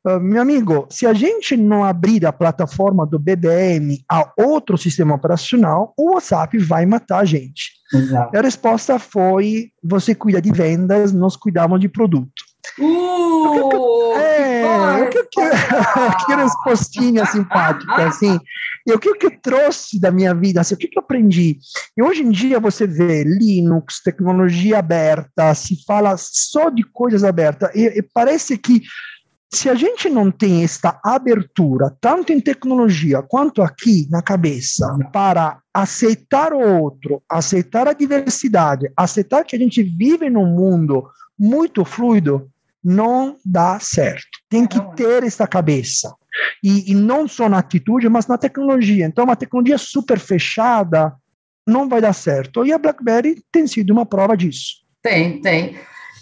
Uh, 0.07 0.21
meu 0.21 0.43
amigo, 0.43 0.87
se 0.91 1.07
a 1.07 1.15
gente 1.15 1.57
não 1.57 1.83
abrir 1.83 2.27
a 2.27 2.33
plataforma 2.33 3.07
do 3.07 3.19
BBM 3.19 4.05
a 4.11 4.31
outro 4.37 4.77
sistema 4.77 5.15
operacional, 5.15 5.95
o 5.97 6.13
WhatsApp 6.13 6.59
vai 6.59 6.85
matar 6.85 7.21
a 7.21 7.25
gente. 7.25 7.73
Exato. 7.93 8.37
A 8.37 8.41
resposta 8.43 8.99
foi: 8.99 9.71
você 9.83 10.15
cuida 10.15 10.43
de 10.43 10.53
vendas, 10.53 11.13
nós 11.13 11.37
cuidamos 11.37 11.81
de 11.81 11.89
produto. 11.89 12.45
Uh, 12.79 14.13
é, 14.15 15.07
que, 15.07 15.25
que, 15.25 15.41
que 16.27 16.35
respostinha 16.35 17.25
simpática, 17.27 18.07
assim. 18.07 18.39
E 18.87 18.93
o 18.93 18.99
que, 18.99 19.15
que 19.15 19.27
eu 19.27 19.41
trouxe 19.41 19.99
da 19.99 20.11
minha 20.11 20.35
vida, 20.35 20.61
assim, 20.61 20.75
o 20.75 20.79
que, 20.79 20.89
que 20.89 20.99
eu 20.99 21.03
aprendi? 21.03 21.59
E 21.97 22.03
hoje 22.03 22.23
em 22.23 22.31
dia 22.31 22.61
você 22.61 22.87
vê 22.87 23.25
Linux, 23.25 24.03
tecnologia 24.03 24.79
aberta, 24.79 25.55
se 25.55 25.83
fala 25.87 26.15
só 26.19 26.69
de 26.69 26.83
coisas 26.83 27.25
abertas, 27.25 27.71
e, 27.75 27.87
e 27.87 28.03
parece 28.03 28.59
que 28.59 28.83
se 29.55 29.69
a 29.69 29.75
gente 29.75 30.09
não 30.09 30.31
tem 30.31 30.65
esta 30.65 30.99
abertura, 31.03 31.97
tanto 32.01 32.33
em 32.33 32.41
tecnologia 32.41 33.23
quanto 33.23 33.63
aqui 33.63 34.07
na 34.11 34.23
cabeça, 34.23 34.87
para 35.13 35.61
aceitar 35.73 36.53
o 36.53 36.61
outro, 36.83 37.23
aceitar 37.29 37.89
a 37.89 37.93
diversidade, 37.93 38.91
aceitar 38.97 39.45
que 39.45 39.57
a 39.57 39.59
gente 39.59 39.83
vive 39.83 40.29
num 40.29 40.47
mundo 40.47 41.09
muito 41.39 41.85
fluido, 41.85 42.51
não 42.83 43.37
dá 43.45 43.79
certo. 43.81 44.29
Tem 44.49 44.67
que 44.67 44.81
ter 44.95 45.23
essa 45.23 45.47
cabeça. 45.47 46.15
E, 46.63 46.91
e 46.93 46.95
não 46.95 47.27
só 47.27 47.49
na 47.49 47.59
atitude, 47.59 48.09
mas 48.09 48.27
na 48.27 48.37
tecnologia. 48.37 49.07
Então, 49.07 49.25
uma 49.25 49.37
tecnologia 49.37 49.79
super 49.79 50.19
fechada 50.19 51.15
não 51.67 51.89
vai 51.89 52.01
dar 52.01 52.13
certo. 52.13 52.65
E 52.67 52.73
a 52.73 52.79
BlackBerry 52.79 53.43
tem 53.51 53.67
sido 53.67 53.91
uma 53.91 54.05
prova 54.05 54.37
disso. 54.37 54.85
Tem, 55.03 55.41
tem. 55.41 55.77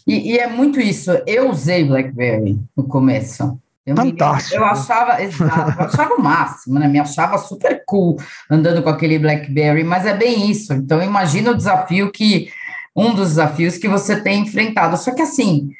E, 0.06 0.32
e, 0.32 0.38
é 0.38 0.47
muito 0.47 0.80
isso. 0.80 1.11
Eu 1.26 1.50
usei 1.50 1.85
BlackBerry 1.85 2.59
no 2.76 2.85
começo. 2.85 3.59
Eu 3.85 3.97
Fantástico. 3.97 4.54
Me, 4.54 4.61
eu 4.61 4.64
achava, 4.64 5.23
exato, 5.23 5.80
eu 5.80 5.87
achava 5.87 6.14
o 6.14 6.23
máximo, 6.23 6.78
né? 6.78 6.87
Me 6.87 7.00
achava 7.00 7.37
super 7.38 7.82
cool 7.85 8.16
andando 8.49 8.82
com 8.82 8.88
aquele 8.88 9.18
BlackBerry, 9.18 9.82
mas 9.82 10.06
é 10.06 10.16
bem 10.16 10.50
isso. 10.50 10.73
Então, 10.73 11.02
imagina 11.02 11.50
o 11.50 11.56
desafio 11.56 12.12
que 12.12 12.49
um 12.94 13.14
dos 13.14 13.30
desafios 13.30 13.78
que 13.78 13.88
você 13.88 14.21
tem 14.21 14.42
enfrentado. 14.42 14.97
Só 14.97 15.12
que 15.12 15.23
assim, 15.23 15.71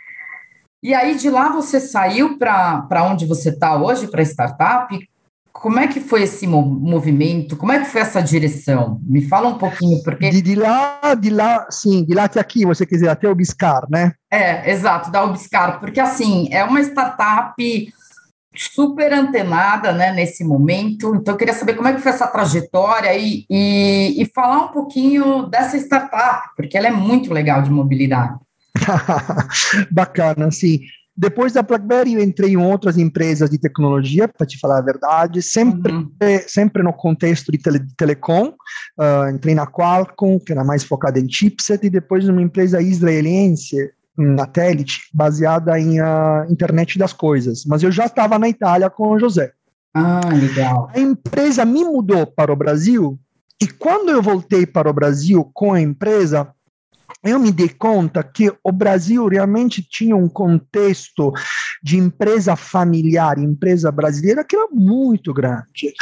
e 0.83 0.93
aí 0.95 1.17
de 1.17 1.31
lá 1.31 1.51
você 1.51 1.79
saiu 1.79 2.37
para 2.39 3.05
onde 3.05 3.25
você 3.25 3.51
está 3.51 3.77
hoje, 3.77 4.09
para 4.09 4.23
startup? 4.23 5.09
Como 5.53 5.79
é 5.79 5.87
que 5.87 6.01
foi 6.01 6.23
esse 6.23 6.47
movimento? 6.47 7.57
Como 7.57 7.73
é 7.73 7.81
que 7.81 7.85
foi 7.85 8.01
essa 8.01 8.23
direção? 8.23 8.99
Me 9.05 9.23
fala 9.29 9.49
um 9.49 9.59
pouquinho, 9.59 10.03
porque... 10.03 10.31
De, 10.31 10.41
de 10.41 10.55
lá, 10.55 11.15
de 11.15 11.31
lá, 11.31 11.67
sim, 11.71 12.05
de 12.05 12.15
lá 12.15 12.25
até 12.25 12.41
aqui, 12.41 12.65
você 12.65 12.87
quer 12.87 12.95
dizer, 12.97 13.09
até 13.09 13.29
o 13.29 13.35
Biscar, 13.35 13.87
né? 13.91 14.13
É, 14.31 14.71
exato, 14.71 15.11
da 15.11 15.25
Ubiscar, 15.25 15.79
porque 15.79 16.01
assim, 16.01 16.49
é 16.51 16.65
uma 16.65 16.81
startup 16.81 17.93
super 18.55 19.13
antenada 19.13 19.93
né, 19.93 20.13
nesse 20.13 20.45
momento, 20.45 21.15
então 21.15 21.35
eu 21.35 21.39
queria 21.39 21.55
saber 21.55 21.75
como 21.75 21.89
é 21.89 21.93
que 21.93 22.01
foi 22.01 22.13
essa 22.13 22.27
trajetória 22.27 23.15
e, 23.15 23.45
e, 23.49 24.23
e 24.23 24.27
falar 24.35 24.65
um 24.65 24.69
pouquinho 24.69 25.47
dessa 25.47 25.77
startup, 25.77 26.49
porque 26.57 26.77
ela 26.77 26.89
é 26.89 26.93
muito 26.93 27.33
legal 27.33 27.63
de 27.63 27.71
mobilidade. 27.71 28.39
Bacana, 29.91 30.51
sim. 30.51 30.81
Depois 31.17 31.53
da 31.53 31.63
BlackBerry, 31.63 32.15
eu 32.15 32.23
entrei 32.23 32.53
em 32.53 32.57
outras 32.57 32.97
empresas 32.97 33.51
de 33.51 33.59
tecnologia, 33.59 34.27
para 34.27 34.47
te 34.47 34.59
falar 34.59 34.79
a 34.79 34.83
verdade, 34.83 35.43
sempre, 35.43 35.93
uhum. 35.93 36.11
sempre 36.47 36.83
no 36.83 36.93
contexto 36.93 37.53
de, 37.53 37.59
tele, 37.59 37.79
de 37.81 37.95
telecom. 37.95 38.55
Uh, 38.99 39.29
entrei 39.35 39.55
na 39.55 39.67
Qualcomm, 39.67 40.39
que 40.39 40.53
era 40.53 40.65
mais 40.65 40.85
focada 40.85 41.21
em 41.21 41.31
chipset, 41.31 41.87
e 41.87 41.91
depois 41.91 42.25
numa 42.25 42.41
empresa 42.41 42.81
israelense, 42.81 43.77
Natellite, 44.17 45.01
baseada 45.13 45.79
em 45.79 46.01
uh, 46.01 46.51
internet 46.51 46.99
das 46.99 47.13
coisas. 47.13 47.65
Mas 47.67 47.83
eu 47.83 47.93
já 47.93 48.07
estava 48.07 48.39
na 48.39 48.49
Itália 48.49 48.89
com 48.89 49.09
o 49.09 49.19
José. 49.19 49.53
Ah, 49.95 50.21
legal. 50.33 50.91
A 50.95 50.99
empresa 50.99 51.65
me 51.65 51.85
mudou 51.85 52.27
para 52.27 52.53
o 52.53 52.57
Brasil, 52.57 53.19
e 53.61 53.67
quando 53.67 54.09
eu 54.09 54.23
voltei 54.23 54.67
para 54.67 54.89
o 54.91 54.93
Brasil 54.93 55.49
com 55.53 55.75
a 55.75 55.81
empresa, 55.81 56.49
eu 57.25 57.39
me 57.39 57.53
dei 57.53 57.69
conta 57.69 58.23
que 58.23 58.53
o 58.63 58.73
Brasil 58.73 59.27
realmente 59.29 59.83
tinha 59.83 60.17
um 60.17 60.29
contexto 60.29 61.33
de 61.83 61.97
empresa 61.97 62.57
familiar, 62.57 63.39
empresa 63.39 63.93
brasileira, 63.93 64.45
que 64.45 64.57
era 64.57 64.67
muito 64.73 65.33
grande. 65.33 65.93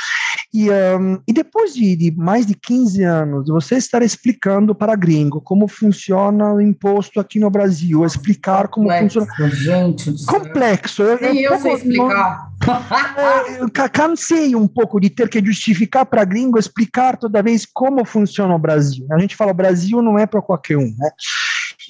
E, 0.53 0.69
um, 0.71 1.21
e 1.29 1.33
depois 1.33 1.75
de, 1.75 1.95
de, 1.95 2.11
mais 2.11 2.45
de 2.45 2.55
15 2.55 3.03
anos, 3.05 3.49
você 3.49 3.77
estar 3.77 4.03
explicando 4.03 4.75
para 4.75 4.97
gringo 4.97 5.41
como 5.41 5.69
funciona 5.69 6.53
o 6.53 6.61
imposto 6.61 7.21
aqui 7.21 7.39
no 7.39 7.51
Brasil, 7.51 8.05
explicar 8.05 8.67
como 8.69 8.89
Complexo, 8.89 9.27
funciona. 9.27 9.55
Gente, 9.55 10.27
Complexo. 10.27 11.03
Eu, 11.03 11.21
Nem 11.21 11.43
eu, 11.43 11.53
eu 11.53 11.61
sei 11.61 11.75
explicar. 11.75 12.51
É, 12.67 13.89
cansei 13.89 14.55
um 14.55 14.69
pouco 14.69 15.01
de 15.01 15.09
ter 15.09 15.29
que 15.29 15.45
justificar 15.45 16.05
para 16.05 16.25
gringo, 16.25 16.59
explicar 16.59 17.17
toda 17.17 17.43
vez 17.43 17.67
como 17.67 18.05
funciona 18.05 18.55
o 18.55 18.59
Brasil. 18.59 19.07
A 19.11 19.19
gente 19.19 19.35
fala, 19.35 19.53
o 19.53 19.55
Brasil 19.55 20.03
não 20.03 20.19
é 20.19 20.27
para 20.27 20.43
qualquer 20.43 20.77
um, 20.77 20.95
né? 20.99 21.11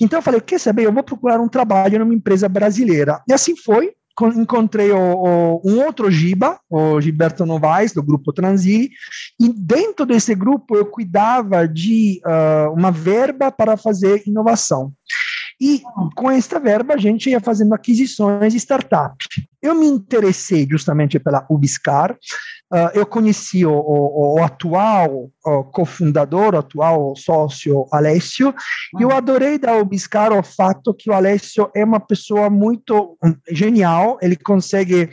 Então 0.00 0.18
eu 0.18 0.22
falei, 0.22 0.40
quer 0.40 0.58
saber, 0.58 0.86
eu 0.86 0.92
vou 0.92 1.02
procurar 1.02 1.40
um 1.40 1.48
trabalho 1.48 1.98
numa 1.98 2.14
empresa 2.14 2.48
brasileira. 2.48 3.20
E 3.28 3.32
assim 3.32 3.56
foi, 3.56 3.92
encontrei 4.36 4.90
o, 4.92 4.98
o, 4.98 5.62
um 5.64 5.84
outro 5.84 6.10
Giba, 6.10 6.58
o 6.68 7.00
Gilberto 7.00 7.46
Novaes, 7.46 7.92
do 7.92 8.02
grupo 8.02 8.32
Transili, 8.32 8.90
e 9.40 9.48
dentro 9.48 10.06
desse 10.06 10.34
grupo 10.34 10.76
eu 10.76 10.86
cuidava 10.86 11.66
de 11.66 12.20
uh, 12.24 12.72
uma 12.72 12.90
verba 12.90 13.50
para 13.50 13.76
fazer 13.76 14.22
inovação. 14.26 14.92
E 15.60 15.82
com 16.16 16.30
esta 16.30 16.58
verba 16.58 16.94
a 16.94 16.98
gente 16.98 17.28
ia 17.28 17.40
fazendo 17.40 17.74
aquisições 17.74 18.52
de 18.52 18.58
startups. 18.58 19.26
Eu 19.60 19.74
me 19.74 19.86
interessei 19.86 20.66
justamente 20.68 21.18
pela 21.18 21.46
Ubiscar, 21.50 22.16
Uh, 22.72 22.86
eu 22.94 23.04
conheci 23.04 23.66
o, 23.66 23.72
o, 23.72 24.36
o 24.36 24.44
atual 24.44 25.28
o 25.44 25.64
cofundador, 25.64 26.54
o 26.54 26.58
atual 26.58 27.16
sócio 27.16 27.84
Alessio, 27.90 28.54
e 28.96 29.02
eu 29.02 29.10
adorei 29.10 29.58
da 29.58 29.76
Ubiscar 29.76 30.32
o 30.32 30.40
fato 30.40 30.94
que 30.94 31.10
o 31.10 31.12
Alessio 31.12 31.68
é 31.74 31.84
uma 31.84 31.98
pessoa 31.98 32.48
muito 32.48 33.18
hum, 33.24 33.34
genial, 33.50 34.18
ele 34.22 34.36
consegue 34.36 35.10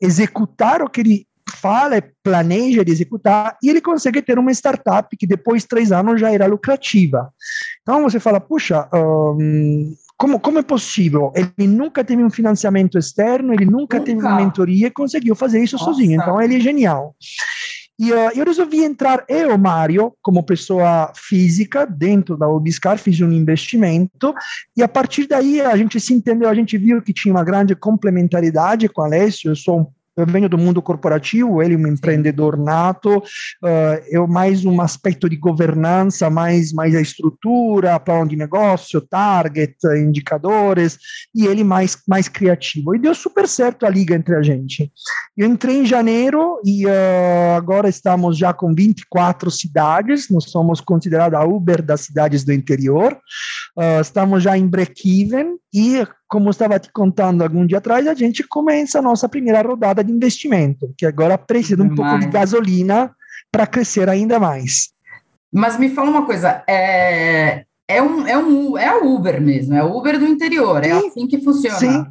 executar 0.00 0.82
o 0.82 0.88
que 0.88 1.00
ele 1.00 1.26
fala, 1.50 2.02
planeja 2.22 2.84
de 2.84 2.92
executar, 2.92 3.56
e 3.62 3.68
ele 3.68 3.80
consegue 3.80 4.22
ter 4.22 4.38
uma 4.38 4.52
startup 4.52 5.14
que 5.16 5.26
depois 5.26 5.62
de 5.62 5.68
três 5.68 5.92
anos 5.92 6.20
já 6.20 6.32
era 6.32 6.46
lucrativa. 6.46 7.30
Então 7.82 8.02
você 8.02 8.20
fala, 8.20 8.40
puxa, 8.40 8.88
um, 8.94 9.94
como, 10.16 10.38
como 10.38 10.58
é 10.58 10.62
possível? 10.62 11.32
Ele 11.34 11.66
nunca 11.66 12.04
teve 12.04 12.22
um 12.22 12.30
financiamento 12.30 12.98
externo, 12.98 13.52
ele 13.52 13.64
nunca, 13.64 13.98
nunca. 13.98 14.00
teve 14.00 14.20
uma 14.20 14.36
mentoria 14.36 14.86
e 14.86 14.90
conseguiu 14.90 15.34
fazer 15.34 15.62
isso 15.62 15.76
Nossa. 15.76 15.86
sozinho. 15.86 16.20
Então, 16.20 16.40
ele 16.40 16.56
é 16.56 16.60
genial. 16.60 17.14
E 17.98 18.12
uh, 18.12 18.30
eu 18.34 18.46
resolvi 18.46 18.82
entrar, 18.82 19.24
eu, 19.28 19.58
Mário, 19.58 20.14
como 20.22 20.42
pessoa 20.42 21.12
física, 21.14 21.86
dentro 21.86 22.34
da 22.34 22.48
Ubiscar, 22.48 22.96
fiz 22.96 23.20
um 23.20 23.30
investimento, 23.30 24.34
e 24.74 24.82
a 24.82 24.88
partir 24.88 25.26
daí 25.26 25.60
a 25.60 25.76
gente 25.76 26.00
se 26.00 26.14
entendeu, 26.14 26.48
a 26.48 26.54
gente 26.54 26.78
viu 26.78 27.02
que 27.02 27.12
tinha 27.12 27.34
uma 27.34 27.44
grande 27.44 27.74
complementaridade 27.74 28.88
com 28.88 29.02
a 29.02 29.04
Alessio, 29.04 29.50
eu 29.50 29.56
sou 29.56 29.80
um 29.80 29.86
eu 30.20 30.26
venho 30.26 30.48
do 30.48 30.58
mundo 30.58 30.82
corporativo, 30.82 31.62
ele 31.62 31.74
é 31.74 31.76
um 31.76 31.86
empreendedor 31.86 32.56
nato, 32.56 33.18
uh, 33.18 34.02
eu 34.08 34.26
mais 34.26 34.64
um 34.64 34.80
aspecto 34.80 35.28
de 35.28 35.36
governança, 35.36 36.30
mais, 36.30 36.72
mais 36.72 36.94
a 36.94 37.00
estrutura, 37.00 37.98
plano 38.00 38.28
de 38.28 38.36
negócio, 38.36 39.00
target, 39.00 39.76
indicadores, 39.96 40.98
e 41.34 41.46
ele 41.46 41.64
mais, 41.64 41.98
mais 42.08 42.28
criativo. 42.28 42.94
E 42.94 42.98
deu 42.98 43.14
super 43.14 43.48
certo 43.48 43.86
a 43.86 43.90
liga 43.90 44.14
entre 44.14 44.36
a 44.36 44.42
gente. 44.42 44.90
Eu 45.36 45.48
entrei 45.48 45.78
em 45.78 45.86
janeiro 45.86 46.60
e 46.64 46.86
uh, 46.86 47.56
agora 47.56 47.88
estamos 47.88 48.36
já 48.36 48.52
com 48.52 48.74
24 48.74 49.50
cidades, 49.50 50.28
nós 50.28 50.44
somos 50.44 50.80
considerados 50.80 51.38
a 51.38 51.44
Uber 51.44 51.82
das 51.82 52.02
cidades 52.02 52.44
do 52.44 52.52
interior, 52.52 53.12
uh, 53.76 54.00
estamos 54.00 54.42
já 54.42 54.56
em 54.56 54.66
break-even 54.66 55.56
e 55.72 56.06
como 56.28 56.50
estava 56.50 56.78
te 56.78 56.90
contando 56.92 57.42
algum 57.42 57.64
dia 57.64 57.78
atrás, 57.78 58.06
a 58.06 58.14
gente 58.14 58.42
começa 58.46 58.98
a 58.98 59.02
nossa 59.02 59.28
primeira 59.28 59.62
rodada 59.62 60.02
de 60.02 60.12
investimento, 60.12 60.92
que 60.96 61.06
agora 61.06 61.38
precisa 61.38 61.82
um 61.82 61.94
pouco 61.94 62.18
de 62.18 62.26
gasolina 62.26 63.14
para 63.50 63.66
crescer 63.66 64.08
ainda 64.08 64.38
mais. 64.38 64.90
Mas 65.52 65.78
me 65.78 65.90
fala 65.90 66.10
uma 66.10 66.26
coisa, 66.26 66.62
é, 66.68 67.64
é, 67.88 68.02
um, 68.02 68.26
é, 68.26 68.38
um, 68.38 68.78
é 68.78 68.88
a 68.88 68.98
Uber 68.98 69.40
mesmo, 69.40 69.74
é 69.74 69.80
a 69.80 69.84
Uber 69.84 70.18
do 70.18 70.26
interior, 70.26 70.84
é 70.84 70.88
sim, 70.88 70.90
é 70.90 71.08
assim 71.08 71.26
que 71.26 71.40
funciona. 71.40 71.78
Sim, 71.78 72.06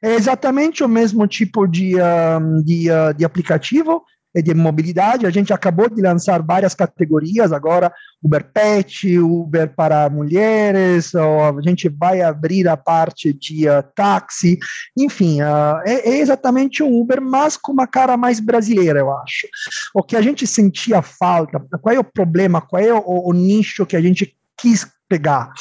é 0.00 0.14
exatamente 0.14 0.82
o 0.82 0.88
mesmo 0.88 1.26
tipo 1.26 1.66
de, 1.66 1.94
um, 1.96 2.62
de, 2.62 2.90
uh, 2.90 3.14
de 3.16 3.24
aplicativo, 3.24 4.04
de 4.40 4.54
mobilidade. 4.54 5.26
A 5.26 5.30
gente 5.30 5.52
acabou 5.52 5.90
de 5.90 6.00
lançar 6.00 6.40
várias 6.42 6.74
categorias 6.74 7.52
agora, 7.52 7.92
Uber 8.22 8.44
Pet, 8.52 9.18
Uber 9.18 9.74
para 9.74 10.08
mulheres, 10.08 11.14
a 11.14 11.60
gente 11.60 11.88
vai 11.88 12.22
abrir 12.22 12.68
a 12.68 12.76
parte 12.76 13.32
de 13.32 13.68
uh, 13.68 13.82
táxi, 13.94 14.58
enfim, 14.96 15.42
uh, 15.42 15.82
é, 15.84 16.10
é, 16.10 16.18
exatamente 16.20 16.82
um 16.82 17.00
Uber, 17.00 17.20
mas 17.20 17.56
com 17.56 17.72
uma 17.72 17.86
cara 17.86 18.16
mais 18.16 18.40
brasileira, 18.40 19.00
eu 19.00 19.10
acho. 19.18 19.46
O 19.94 20.02
que 20.02 20.16
a 20.16 20.22
gente 20.22 20.46
sentia 20.46 21.02
falta, 21.02 21.60
qual 21.80 21.94
é 21.94 21.98
o 21.98 22.04
problema, 22.04 22.60
qual 22.60 22.82
é 22.82 22.92
o, 22.94 23.28
o 23.28 23.32
nicho 23.32 23.84
que 23.84 23.96
a 23.96 24.00
gente 24.00 24.36
quis 24.56 24.86
pegar. 25.08 25.52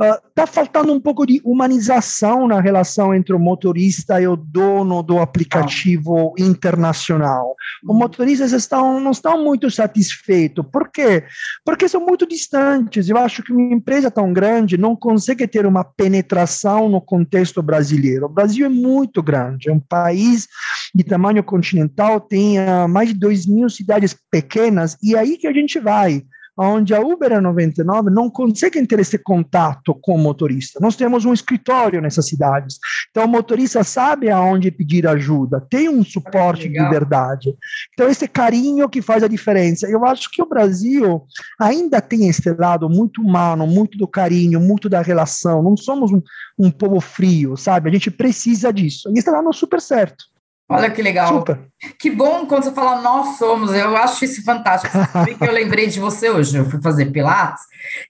Está 0.00 0.44
uh, 0.44 0.46
faltando 0.46 0.92
um 0.92 1.00
pouco 1.00 1.24
de 1.24 1.40
humanização 1.44 2.48
na 2.48 2.60
relação 2.60 3.14
entre 3.14 3.34
o 3.34 3.38
motorista 3.38 4.20
e 4.20 4.26
o 4.26 4.36
dono 4.36 5.02
do 5.02 5.18
aplicativo 5.18 6.34
ah. 6.38 6.42
internacional. 6.42 7.54
Os 7.82 7.90
uhum. 7.90 7.98
motoristas 7.98 8.52
estão, 8.52 8.98
não 9.00 9.12
estão 9.12 9.42
muito 9.42 9.70
satisfeitos. 9.70 10.64
Por 10.72 10.88
quê? 10.90 11.24
Porque 11.64 11.88
são 11.88 12.04
muito 12.04 12.26
distantes. 12.26 13.08
Eu 13.08 13.18
acho 13.18 13.42
que 13.42 13.52
uma 13.52 13.74
empresa 13.74 14.10
tão 14.10 14.32
grande 14.32 14.76
não 14.76 14.96
consegue 14.96 15.46
ter 15.46 15.64
uma 15.64 15.84
penetração 15.84 16.88
no 16.88 17.00
contexto 17.00 17.62
brasileiro. 17.62 18.26
O 18.26 18.28
Brasil 18.28 18.66
é 18.66 18.68
muito 18.70 19.22
grande, 19.22 19.68
é 19.68 19.72
um 19.72 19.80
país 19.80 20.48
de 20.94 21.04
tamanho 21.04 21.42
continental, 21.42 22.20
tem 22.20 22.58
uh, 22.58 22.88
mais 22.88 23.08
de 23.08 23.14
2 23.14 23.46
mil 23.46 23.68
cidades 23.68 24.16
pequenas, 24.30 24.96
e 25.02 25.14
é 25.14 25.18
aí 25.18 25.36
que 25.36 25.46
a 25.46 25.52
gente 25.52 25.78
vai 25.78 26.24
onde 26.56 26.94
a 26.94 27.00
Uber 27.00 27.40
99 27.40 28.10
não 28.10 28.30
consegue 28.30 28.84
ter 28.86 29.00
esse 29.00 29.18
contato 29.18 29.94
com 29.94 30.14
o 30.14 30.18
motorista. 30.18 30.78
Nós 30.80 30.96
temos 30.96 31.24
um 31.24 31.32
escritório 31.32 32.00
nessas 32.00 32.26
cidades. 32.26 32.78
Então, 33.10 33.24
o 33.24 33.28
motorista 33.28 33.82
sabe 33.82 34.30
aonde 34.30 34.70
pedir 34.70 35.06
ajuda, 35.06 35.64
tem 35.68 35.88
um 35.88 36.04
suporte 36.04 36.68
de 36.68 36.88
verdade. 36.88 37.54
Então, 37.92 38.08
esse 38.08 38.28
carinho 38.28 38.88
que 38.88 39.02
faz 39.02 39.22
a 39.22 39.28
diferença. 39.28 39.88
Eu 39.88 40.04
acho 40.04 40.30
que 40.30 40.42
o 40.42 40.48
Brasil 40.48 41.22
ainda 41.60 42.00
tem 42.00 42.28
esse 42.28 42.52
lado 42.52 42.88
muito 42.88 43.20
humano, 43.20 43.66
muito 43.66 43.98
do 43.98 44.06
carinho, 44.06 44.60
muito 44.60 44.88
da 44.88 45.02
relação. 45.02 45.62
Não 45.62 45.76
somos 45.76 46.12
um, 46.12 46.22
um 46.58 46.70
povo 46.70 47.00
frio, 47.00 47.56
sabe? 47.56 47.88
A 47.88 47.92
gente 47.92 48.10
precisa 48.10 48.72
disso. 48.72 49.10
E 49.14 49.18
está 49.18 49.32
dando 49.32 49.52
super 49.52 49.80
certo. 49.80 50.24
Olha 50.68 50.90
que 50.90 51.02
legal. 51.02 51.28
Super. 51.28 51.60
Que 51.98 52.10
bom 52.10 52.46
quando 52.46 52.64
você 52.64 52.72
fala 52.72 53.02
nós 53.02 53.36
somos, 53.36 53.72
eu 53.74 53.96
acho 53.96 54.24
isso 54.24 54.42
fantástico. 54.42 54.96
Que 55.38 55.44
eu 55.46 55.52
lembrei 55.52 55.86
de 55.86 56.00
você 56.00 56.30
hoje. 56.30 56.56
Eu 56.56 56.68
fui 56.68 56.80
fazer 56.80 57.06
Pilates 57.06 57.62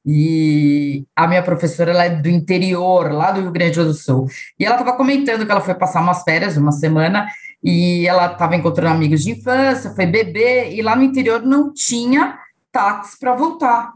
e 0.06 1.04
a 1.16 1.26
minha 1.26 1.42
professora 1.42 1.90
ela 1.90 2.04
é 2.04 2.10
do 2.10 2.28
interior, 2.28 3.12
lá 3.12 3.32
do 3.32 3.40
Rio 3.40 3.50
Grande 3.50 3.80
do 3.80 3.92
Sul. 3.92 4.28
E 4.58 4.64
ela 4.64 4.76
estava 4.76 4.96
comentando 4.96 5.44
que 5.44 5.50
ela 5.50 5.60
foi 5.60 5.74
passar 5.74 6.00
umas 6.00 6.22
férias, 6.22 6.56
uma 6.56 6.72
semana, 6.72 7.26
e 7.62 8.06
ela 8.06 8.26
estava 8.32 8.54
encontrando 8.54 8.94
amigos 8.94 9.24
de 9.24 9.32
infância, 9.32 9.90
foi 9.90 10.06
beber, 10.06 10.72
e 10.72 10.82
lá 10.82 10.94
no 10.94 11.02
interior 11.02 11.42
não 11.42 11.72
tinha 11.72 12.38
táxi 12.70 13.18
para 13.18 13.34
voltar. 13.34 13.92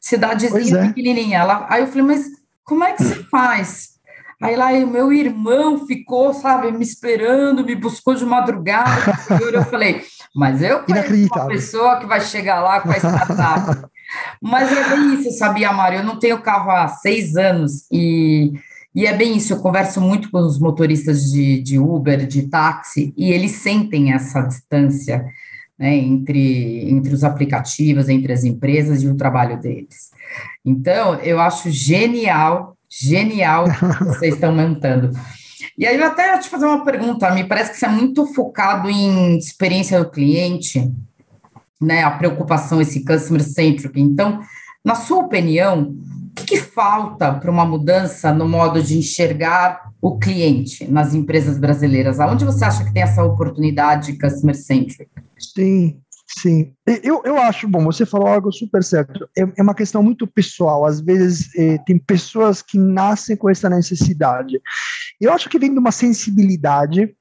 Cidadezinha 0.00 0.78
é. 0.78 0.86
pequenininha. 0.88 1.38
Ela, 1.38 1.66
aí 1.68 1.82
eu 1.82 1.86
falei, 1.86 2.02
mas 2.02 2.26
como 2.62 2.84
é 2.84 2.92
que 2.92 3.02
você 3.02 3.22
faz? 3.24 3.93
Aí 4.42 4.56
lá 4.56 4.72
o 4.72 4.86
meu 4.86 5.12
irmão 5.12 5.86
ficou, 5.86 6.34
sabe, 6.34 6.72
me 6.72 6.84
esperando, 6.84 7.64
me 7.64 7.74
buscou 7.74 8.14
de 8.14 8.24
madrugada. 8.24 9.12
eu 9.52 9.64
falei, 9.64 10.02
mas 10.34 10.62
eu 10.62 10.82
conheço 10.82 11.32
uma 11.34 11.46
pessoa 11.46 11.98
que 11.98 12.06
vai 12.06 12.20
chegar 12.20 12.60
lá 12.60 12.80
com 12.80 12.90
a 12.90 12.96
startup. 12.96 13.86
mas 14.42 14.70
é 14.72 14.88
bem 14.88 15.14
isso, 15.14 15.30
sabia, 15.38 15.72
Mário? 15.72 16.00
Eu 16.00 16.04
não 16.04 16.18
tenho 16.18 16.40
carro 16.40 16.70
há 16.70 16.88
seis 16.88 17.36
anos 17.36 17.86
e, 17.90 18.52
E 18.94 19.06
é 19.06 19.12
bem 19.12 19.36
isso, 19.36 19.52
eu 19.52 19.60
converso 19.60 20.00
muito 20.00 20.30
com 20.30 20.38
os 20.38 20.58
motoristas 20.58 21.30
de, 21.30 21.60
de 21.60 21.78
Uber, 21.78 22.26
de 22.26 22.48
táxi, 22.48 23.12
e 23.16 23.32
eles 23.32 23.52
sentem 23.52 24.12
essa 24.12 24.40
distância 24.42 25.24
né, 25.78 25.96
entre, 25.96 26.90
entre 26.90 27.12
os 27.12 27.24
aplicativos, 27.24 28.08
entre 28.08 28.32
as 28.32 28.44
empresas 28.44 29.02
e 29.02 29.08
o 29.08 29.16
trabalho 29.16 29.60
deles. 29.60 30.12
Então, 30.64 31.16
eu 31.16 31.40
acho 31.40 31.70
genial, 31.70 32.73
genial 33.02 33.64
que 33.98 34.04
vocês 34.04 34.34
estão 34.34 34.54
montando. 34.54 35.10
E 35.76 35.86
aí, 35.86 35.96
eu 35.96 36.04
até 36.04 36.38
te 36.38 36.48
fazer 36.48 36.66
uma 36.66 36.84
pergunta, 36.84 37.30
me 37.32 37.44
parece 37.44 37.72
que 37.72 37.78
você 37.78 37.86
é 37.86 37.88
muito 37.88 38.26
focado 38.32 38.88
em 38.88 39.36
experiência 39.36 39.98
do 39.98 40.10
cliente, 40.10 40.92
né, 41.80 42.04
a 42.04 42.10
preocupação, 42.12 42.80
esse 42.80 43.04
customer 43.04 43.42
centric. 43.42 44.00
Então, 44.00 44.40
na 44.84 44.94
sua 44.94 45.18
opinião, 45.18 45.94
o 46.30 46.34
que, 46.34 46.44
que 46.44 46.56
falta 46.58 47.32
para 47.32 47.50
uma 47.50 47.64
mudança 47.64 48.32
no 48.32 48.48
modo 48.48 48.82
de 48.82 48.98
enxergar 48.98 49.90
o 50.00 50.18
cliente 50.18 50.90
nas 50.90 51.14
empresas 51.14 51.58
brasileiras? 51.58 52.20
Aonde 52.20 52.44
você 52.44 52.64
acha 52.64 52.84
que 52.84 52.92
tem 52.92 53.02
essa 53.02 53.24
oportunidade 53.24 54.18
customer 54.18 54.54
centric? 54.54 55.10
Sim, 55.38 55.98
Sim, 56.26 56.72
eu, 57.02 57.20
eu 57.24 57.38
acho, 57.38 57.68
bom, 57.68 57.84
você 57.84 58.06
falou 58.06 58.26
algo 58.26 58.50
super 58.50 58.82
certo, 58.82 59.28
é, 59.36 59.42
é 59.58 59.62
uma 59.62 59.74
questão 59.74 60.02
muito 60.02 60.26
pessoal, 60.26 60.86
às 60.86 61.00
vezes 61.00 61.54
é, 61.54 61.76
tem 61.84 61.98
pessoas 61.98 62.62
que 62.62 62.78
nascem 62.78 63.36
com 63.36 63.50
essa 63.50 63.68
necessidade, 63.68 64.58
eu 65.20 65.30
acho 65.32 65.50
que 65.50 65.58
vem 65.58 65.72
de 65.72 65.78
uma 65.78 65.92
sensibilidade, 65.92 67.14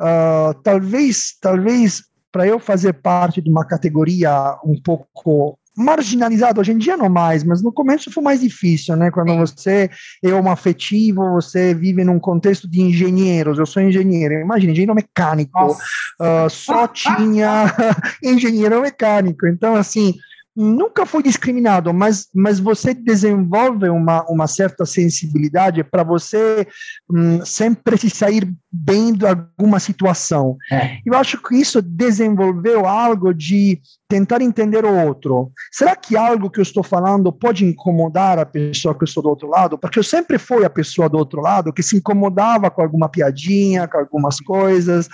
uh, 0.00 0.54
talvez, 0.62 1.36
talvez 1.40 2.04
para 2.30 2.46
eu 2.46 2.60
fazer 2.60 2.92
parte 2.94 3.42
de 3.42 3.50
uma 3.50 3.66
categoria 3.66 4.56
um 4.64 4.80
pouco 4.80 5.58
marginalizado 5.76 6.60
hoje 6.60 6.72
em 6.72 6.78
dia 6.78 6.96
não 6.96 7.08
mais, 7.08 7.42
mas 7.42 7.62
no 7.62 7.72
começo 7.72 8.10
foi 8.10 8.22
mais 8.22 8.40
difícil, 8.40 8.96
né? 8.96 9.10
Quando 9.10 9.36
você 9.36 9.90
é 10.22 10.34
um 10.34 10.50
afetivo, 10.50 11.32
você 11.32 11.74
vive 11.74 12.04
num 12.04 12.18
contexto 12.18 12.68
de 12.68 12.80
engenheiros. 12.80 13.58
Eu 13.58 13.66
sou 13.66 13.82
engenheiro, 13.82 14.34
imagina, 14.34 14.72
engenheiro 14.72 14.94
mecânico, 14.94 15.72
uh, 15.72 16.48
só 16.48 16.86
tinha 16.86 17.74
engenheiro 18.22 18.80
mecânico. 18.80 19.46
Então, 19.46 19.74
assim, 19.74 20.14
nunca 20.56 21.04
foi 21.04 21.22
discriminado, 21.22 21.92
mas, 21.92 22.28
mas 22.32 22.60
você 22.60 22.94
desenvolve 22.94 23.88
uma, 23.88 24.24
uma 24.28 24.46
certa 24.46 24.86
sensibilidade 24.86 25.82
para 25.82 26.04
você 26.04 26.66
hum, 27.10 27.44
sempre 27.44 27.98
se 27.98 28.08
sair 28.08 28.48
bem 28.76 29.12
de 29.12 29.24
alguma 29.24 29.78
situação. 29.78 30.56
É. 30.72 30.98
Eu 31.06 31.14
acho 31.14 31.40
que 31.40 31.54
isso 31.54 31.80
desenvolveu 31.80 32.86
algo 32.86 33.32
de 33.32 33.80
tentar 34.08 34.42
entender 34.42 34.84
o 34.84 35.06
outro. 35.06 35.52
Será 35.70 35.94
que 35.94 36.16
algo 36.16 36.50
que 36.50 36.58
eu 36.58 36.62
estou 36.62 36.82
falando 36.82 37.32
pode 37.32 37.64
incomodar 37.64 38.38
a 38.38 38.44
pessoa 38.44 38.94
que 38.94 39.04
eu 39.04 39.06
estou 39.06 39.22
do 39.22 39.28
outro 39.28 39.48
lado? 39.48 39.78
Porque 39.78 39.98
eu 39.98 40.02
sempre 40.02 40.38
fui 40.38 40.64
a 40.64 40.70
pessoa 40.70 41.08
do 41.08 41.16
outro 41.16 41.40
lado 41.40 41.72
que 41.72 41.82
se 41.82 41.96
incomodava 41.96 42.68
com 42.70 42.82
alguma 42.82 43.08
piadinha, 43.08 43.86
com 43.86 43.98
algumas 43.98 44.40
coisas. 44.40 45.08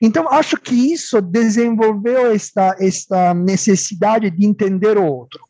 Então, 0.00 0.26
acho 0.30 0.56
que 0.56 0.74
isso 0.74 1.20
desenvolveu 1.20 2.32
esta, 2.32 2.74
esta 2.80 3.34
necessidade 3.34 4.30
de 4.30 4.46
entender 4.46 4.96
o 4.96 5.04
outro. 5.04 5.40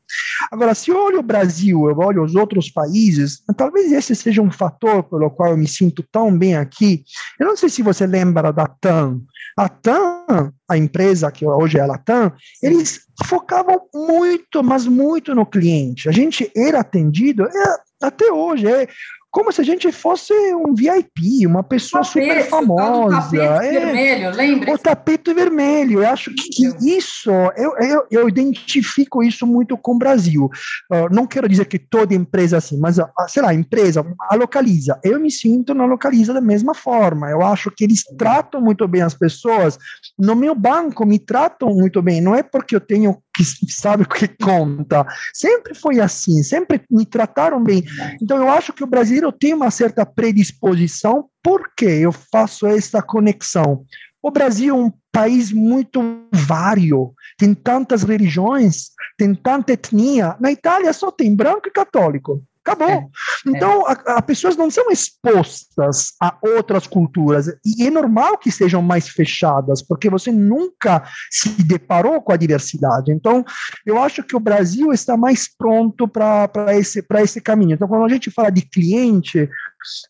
Agora, 0.50 0.74
se 0.74 0.90
eu 0.90 0.98
olho 0.98 1.20
o 1.20 1.22
Brasil, 1.22 1.88
eu 1.88 1.98
olho 1.98 2.22
os 2.22 2.34
outros 2.34 2.70
países, 2.70 3.42
talvez 3.56 3.92
esse 3.92 4.14
seja 4.14 4.42
um 4.42 4.50
fator 4.50 5.02
pelo 5.02 5.30
qual 5.30 5.50
eu 5.50 5.56
me 5.56 5.68
sinto 5.68 6.04
tão 6.10 6.36
bem 6.36 6.56
aqui. 6.56 7.04
Eu 7.38 7.46
não 7.46 7.56
sei 7.56 7.68
se 7.68 7.82
você 7.82 8.06
lembra 8.06 8.52
da 8.52 8.66
TAM. 8.66 9.20
A 9.56 9.68
TAM, 9.68 10.52
a 10.68 10.78
empresa 10.78 11.30
que 11.30 11.46
hoje 11.46 11.78
é 11.78 11.82
a 11.82 11.86
Latam, 11.86 12.32
eles 12.62 13.02
focavam 13.26 13.80
muito, 13.94 14.62
mas 14.62 14.86
muito 14.86 15.34
no 15.34 15.44
cliente. 15.44 16.08
A 16.08 16.12
gente 16.12 16.50
era 16.56 16.80
atendido, 16.80 17.44
é, 17.44 17.76
até 18.02 18.32
hoje, 18.32 18.66
é 18.66 18.88
como 19.32 19.50
se 19.50 19.62
a 19.62 19.64
gente 19.64 19.90
fosse 19.90 20.34
um 20.54 20.74
VIP, 20.74 21.46
uma 21.46 21.62
pessoa 21.62 22.02
tapete, 22.02 22.26
super 22.26 22.50
famosa. 22.50 23.16
O 23.16 23.22
tapete 23.22 23.66
é, 23.66 23.80
vermelho, 23.80 24.30
lembra? 24.36 24.74
O 24.74 24.78
tapete 24.78 25.32
vermelho. 25.32 26.02
Eu 26.02 26.08
acho 26.10 26.30
que, 26.34 26.50
que 26.50 26.96
isso, 26.98 27.30
eu, 27.56 27.74
eu, 27.78 28.06
eu, 28.10 28.28
identifico 28.28 29.22
isso 29.22 29.46
muito 29.46 29.74
com 29.78 29.94
o 29.94 29.98
Brasil. 29.98 30.50
Uh, 30.92 31.08
não 31.10 31.26
quero 31.26 31.48
dizer 31.48 31.64
que 31.64 31.78
toda 31.78 32.14
empresa 32.14 32.56
é 32.56 32.58
assim, 32.58 32.78
mas, 32.78 32.98
uh, 32.98 33.06
sei 33.26 33.42
lá, 33.42 33.48
a 33.48 33.54
empresa, 33.54 34.04
a 34.28 34.36
localiza. 34.36 35.00
Eu 35.02 35.18
me 35.18 35.30
sinto 35.30 35.72
na 35.72 35.86
localiza 35.86 36.34
da 36.34 36.40
mesma 36.42 36.74
forma. 36.74 37.30
Eu 37.30 37.40
acho 37.40 37.70
que 37.70 37.84
eles 37.84 38.04
tratam 38.18 38.60
muito 38.60 38.86
bem 38.86 39.00
as 39.00 39.14
pessoas. 39.14 39.78
No 40.18 40.36
meu 40.36 40.54
banco, 40.54 41.06
me 41.06 41.18
tratam 41.18 41.70
muito 41.70 42.02
bem. 42.02 42.20
Não 42.20 42.34
é 42.34 42.42
porque 42.42 42.76
eu 42.76 42.80
tenho 42.80 43.16
que 43.34 43.44
sabe 43.70 44.02
o 44.02 44.08
que 44.08 44.28
conta. 44.28 45.06
Sempre 45.32 45.74
foi 45.74 46.00
assim, 46.00 46.42
sempre 46.42 46.82
me 46.90 47.06
trataram 47.06 47.62
bem. 47.62 47.84
Então 48.20 48.36
eu 48.36 48.48
acho 48.50 48.72
que 48.72 48.84
o 48.84 48.86
brasileiro 48.86 49.32
tem 49.32 49.54
uma 49.54 49.70
certa 49.70 50.04
predisposição, 50.04 51.28
porque 51.42 51.86
eu 51.86 52.12
faço 52.12 52.66
essa 52.66 53.02
conexão. 53.02 53.84
O 54.22 54.30
Brasil 54.30 54.74
é 54.74 54.78
um 54.78 54.92
país 55.10 55.50
muito 55.52 56.00
vário, 56.32 57.12
tem 57.36 57.52
tantas 57.54 58.02
religiões, 58.02 58.90
tem 59.18 59.34
tanta 59.34 59.72
etnia. 59.72 60.36
Na 60.38 60.52
Itália 60.52 60.92
só 60.92 61.10
tem 61.10 61.34
branco 61.34 61.66
e 61.66 61.72
católico. 61.72 62.42
Acabou. 62.64 62.88
É, 62.88 63.08
então, 63.44 63.88
é. 63.88 63.96
as 64.06 64.20
pessoas 64.20 64.56
não 64.56 64.70
são 64.70 64.90
expostas 64.90 66.12
a 66.20 66.36
outras 66.42 66.86
culturas. 66.86 67.48
E 67.64 67.86
é 67.86 67.90
normal 67.90 68.38
que 68.38 68.52
sejam 68.52 68.80
mais 68.80 69.08
fechadas, 69.08 69.82
porque 69.82 70.08
você 70.08 70.30
nunca 70.30 71.02
se 71.28 71.50
deparou 71.64 72.22
com 72.22 72.32
a 72.32 72.36
diversidade. 72.36 73.10
Então, 73.10 73.44
eu 73.84 74.00
acho 74.00 74.22
que 74.22 74.36
o 74.36 74.40
Brasil 74.40 74.92
está 74.92 75.16
mais 75.16 75.48
pronto 75.52 76.06
para 76.06 76.48
esse, 76.76 77.04
esse 77.18 77.40
caminho. 77.40 77.74
Então, 77.74 77.88
quando 77.88 78.04
a 78.04 78.08
gente 78.08 78.30
fala 78.30 78.50
de 78.50 78.62
cliente, 78.62 79.48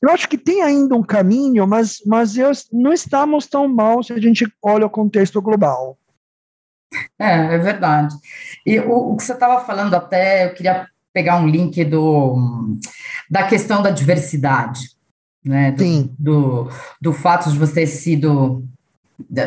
eu 0.02 0.10
acho 0.10 0.28
que 0.28 0.36
tem 0.36 0.60
ainda 0.60 0.94
um 0.94 1.02
caminho, 1.02 1.66
mas, 1.66 2.02
mas 2.06 2.36
eu, 2.36 2.50
não 2.70 2.92
estamos 2.92 3.46
tão 3.46 3.66
mal 3.66 4.02
se 4.02 4.12
a 4.12 4.20
gente 4.20 4.46
olha 4.62 4.86
o 4.86 4.90
contexto 4.90 5.40
global. 5.40 5.98
É, 7.18 7.54
é 7.54 7.58
verdade. 7.58 8.14
E 8.66 8.78
o, 8.78 9.12
o 9.12 9.16
que 9.16 9.22
você 9.22 9.32
estava 9.32 9.64
falando 9.64 9.94
até, 9.94 10.44
eu 10.44 10.54
queria 10.54 10.86
pegar 11.12 11.37
um 11.37 11.46
link 11.46 11.85
do, 11.85 12.79
da 13.31 13.44
questão 13.44 13.83
da 13.83 13.90
diversidade, 13.90 14.90
né? 15.44 15.72
Do, 15.72 15.83
Sim. 15.83 16.14
Do, 16.18 16.68
do 17.01 17.12
fato 17.12 17.51
de 17.51 17.59
você 17.59 17.75
ter 17.75 17.87
sido. 17.87 18.64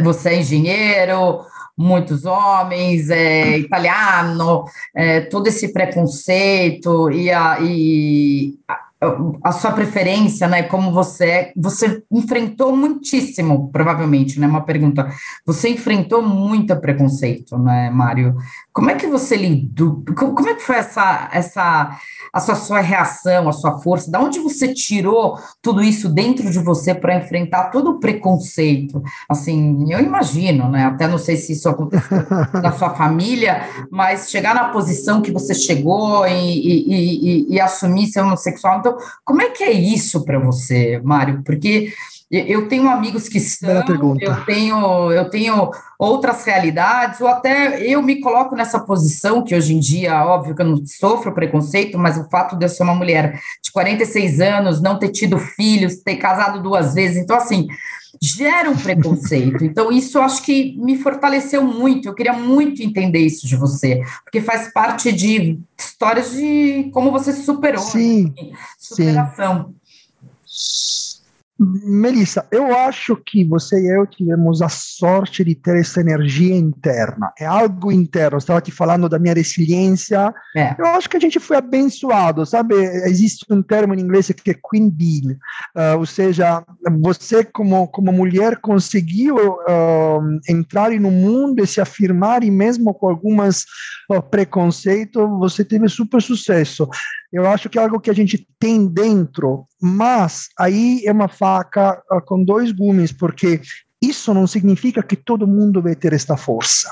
Você 0.04 0.30
é 0.30 0.40
engenheiro, 0.40 1.44
muitos 1.78 2.24
homens, 2.26 3.10
é, 3.10 3.58
italiano, 3.58 4.64
é, 4.96 5.22
todo 5.22 5.48
esse 5.48 5.74
preconceito 5.74 7.12
e, 7.12 7.30
a, 7.30 7.60
e 7.60 8.58
a 8.68 8.80
sua 9.52 9.72
preferência, 9.72 10.48
né? 10.48 10.64
Como 10.64 10.92
você 10.92 11.26
é, 11.26 11.54
você 11.56 12.04
enfrentou 12.12 12.76
muitíssimo, 12.76 13.70
provavelmente, 13.72 14.40
né? 14.40 14.48
Uma 14.48 14.64
pergunta. 14.64 15.08
Você 15.46 15.70
enfrentou 15.70 16.22
muito 16.22 16.76
preconceito, 16.78 17.58
né, 17.58 17.90
Mário? 17.90 18.36
Como 18.72 18.90
é 18.90 18.96
que 18.96 19.08
você 19.08 19.36
lidou? 19.36 20.04
Como 20.16 20.50
é 20.50 20.56
que 20.56 20.62
foi 20.62 20.78
essa, 20.78 21.30
essa 21.32 21.98
a 22.34 22.40
sua, 22.40 22.56
sua 22.56 22.80
reação, 22.80 23.48
a 23.48 23.54
sua 23.54 23.80
força? 23.80 24.12
Da 24.12 24.20
onde 24.20 24.40
você 24.40 24.74
tirou 24.74 25.38
tudo 25.62 25.84
isso 25.84 26.10
dentro 26.10 26.50
de 26.50 26.60
você 26.60 26.94
para 26.94 27.16
enfrentar 27.16 27.70
todo 27.72 27.92
o 27.92 28.00
preconceito? 28.00 29.02
Assim, 29.30 29.92
eu 29.92 30.00
imagino, 30.00 30.70
né? 30.70 30.86
Até 30.86 31.08
não 31.08 31.18
sei 31.18 31.38
se 31.38 31.54
isso 31.54 31.70
aconteceu 31.70 32.18
na 32.62 32.72
sua 32.72 32.92
família, 32.92 33.64
mas 33.92 34.30
chegar 34.30 34.56
na 34.56 34.70
posição 34.70 35.22
que 35.22 35.32
você 35.32 35.54
chegou 35.54 36.26
e, 36.28 36.32
e, 36.32 36.94
e, 36.94 37.54
e 37.56 37.62
assumir 37.62 38.08
ser 38.08 38.22
homossexual. 38.22 38.80
Então, 38.80 38.95
como 39.24 39.42
é 39.42 39.50
que 39.50 39.64
é 39.64 39.72
isso 39.72 40.24
para 40.24 40.40
você, 40.40 41.00
Mário? 41.04 41.42
Porque 41.44 41.94
eu 42.32 42.68
tenho 42.68 42.90
amigos 42.90 43.30
que 43.30 43.40
são, 43.40 43.70
eu 44.20 44.46
tenho, 44.46 45.12
eu 45.12 45.30
tenho 45.30 45.72
outras 45.98 46.44
realidades, 46.44 47.22
ou 47.22 47.28
até 47.28 47.80
eu 47.82 48.02
me 48.02 48.20
coloco 48.20 48.56
nessa 48.56 48.80
posição, 48.80 49.44
que 49.44 49.56
hoje 49.56 49.76
em 49.76 49.80
dia, 49.80 50.26
óbvio 50.26 50.56
que 50.56 50.62
eu 50.62 50.66
não 50.66 50.86
sofro 50.86 51.34
preconceito, 51.34 51.98
mas 51.98 52.18
o 52.18 52.28
fato 52.30 52.58
de 52.58 52.66
eu 52.66 52.70
ser 52.70 52.84
uma 52.84 52.96
mulher 52.96 53.40
de 53.64 53.72
46 53.72 54.42
anos, 54.42 54.82
não 54.82 54.98
ter 54.98 55.10
tido 55.10 55.38
filhos, 55.38 55.98
ter 55.98 56.16
casado 56.16 56.64
duas 56.64 56.96
vezes, 56.96 57.18
então 57.18 57.38
assim, 57.38 57.68
gera 58.22 58.70
um 58.70 58.76
preconceito. 58.76 59.64
Então, 59.64 59.92
isso 59.92 60.20
acho 60.20 60.44
que 60.44 60.76
me 60.78 60.98
fortaleceu 60.98 61.64
muito. 61.64 62.08
Eu 62.08 62.14
queria 62.14 62.34
muito 62.34 62.82
entender 62.82 63.20
isso 63.20 63.48
de 63.48 63.56
você, 63.56 64.04
porque 64.24 64.42
faz 64.42 64.72
parte 64.74 65.12
de 65.12 65.60
histórias 65.78 66.32
de 66.32 66.90
como 66.94 67.12
você 67.12 67.34
superou. 67.34 67.84
Sim. 67.84 68.34
Né? 68.36 68.58
Superação. 68.78 69.74
Sim. 70.46 71.05
Melissa, 71.58 72.46
eu 72.52 72.76
acho 72.76 73.16
que 73.16 73.46
você 73.46 73.80
e 73.80 73.88
eu 73.88 74.06
tivemos 74.06 74.62
a 74.62 74.68
sorte 74.68 75.44
de 75.44 75.56
ter 75.56 75.78
essa 75.78 76.02
energia 76.02 76.54
interna. 76.54 77.32
É 77.40 77.46
algo 77.46 77.94
interno. 77.94 78.36
Eu 78.36 78.40
estava 78.40 78.60
te 78.60 78.72
falando 78.72 79.08
da 79.08 79.18
minha 79.18 79.34
resiliência. 79.34 80.34
É. 80.56 80.76
Eu 80.78 80.88
acho 80.88 81.10
que 81.10 81.16
a 81.16 81.20
gente 81.20 81.40
foi 81.40 81.56
abençoado, 81.56 82.46
sabe? 82.46 82.76
Existe 83.08 83.46
um 83.50 83.62
termo 83.62 83.94
em 83.94 84.02
inglês 84.02 84.30
que 84.32 84.52
é 84.52 84.54
queen 84.54 84.90
bee, 84.90 85.38
uh, 85.76 85.98
ou 85.98 86.06
seja, 86.06 86.64
você 87.02 87.44
como 87.44 87.88
como 87.88 88.12
mulher 88.12 88.58
conseguiu 88.58 89.36
uh, 89.38 90.40
entrar 90.50 90.92
no 90.92 91.12
mundo 91.12 91.64
e 91.64 91.68
se 91.68 91.80
afirmar 91.80 92.44
e 92.44 92.52
mesmo 92.52 92.94
com 92.94 93.08
algumas 93.08 93.66
uh, 94.12 94.22
preconceitos, 94.22 95.24
você 95.40 95.64
teve 95.64 95.88
super 95.88 96.22
sucesso. 96.22 96.88
Eu 97.36 97.50
acho 97.50 97.70
que 97.70 97.78
é 97.78 97.82
algo 97.82 98.00
que 98.00 98.10
a 98.10 98.14
gente 98.14 98.48
tem 98.58 98.88
dentro, 98.88 99.66
mas 99.82 100.48
aí 100.58 101.04
é 101.06 101.12
uma 101.12 101.28
faca 101.28 102.02
uh, 102.10 102.22
com 102.22 102.42
dois 102.42 102.72
gumes, 102.72 103.12
porque 103.12 103.60
isso 104.02 104.34
não 104.34 104.48
significa 104.48 105.04
que 105.04 105.18
todo 105.18 105.46
mundo 105.46 105.82
vai 105.82 105.96
ter 105.96 106.14
esta 106.14 106.38
força. 106.38 106.90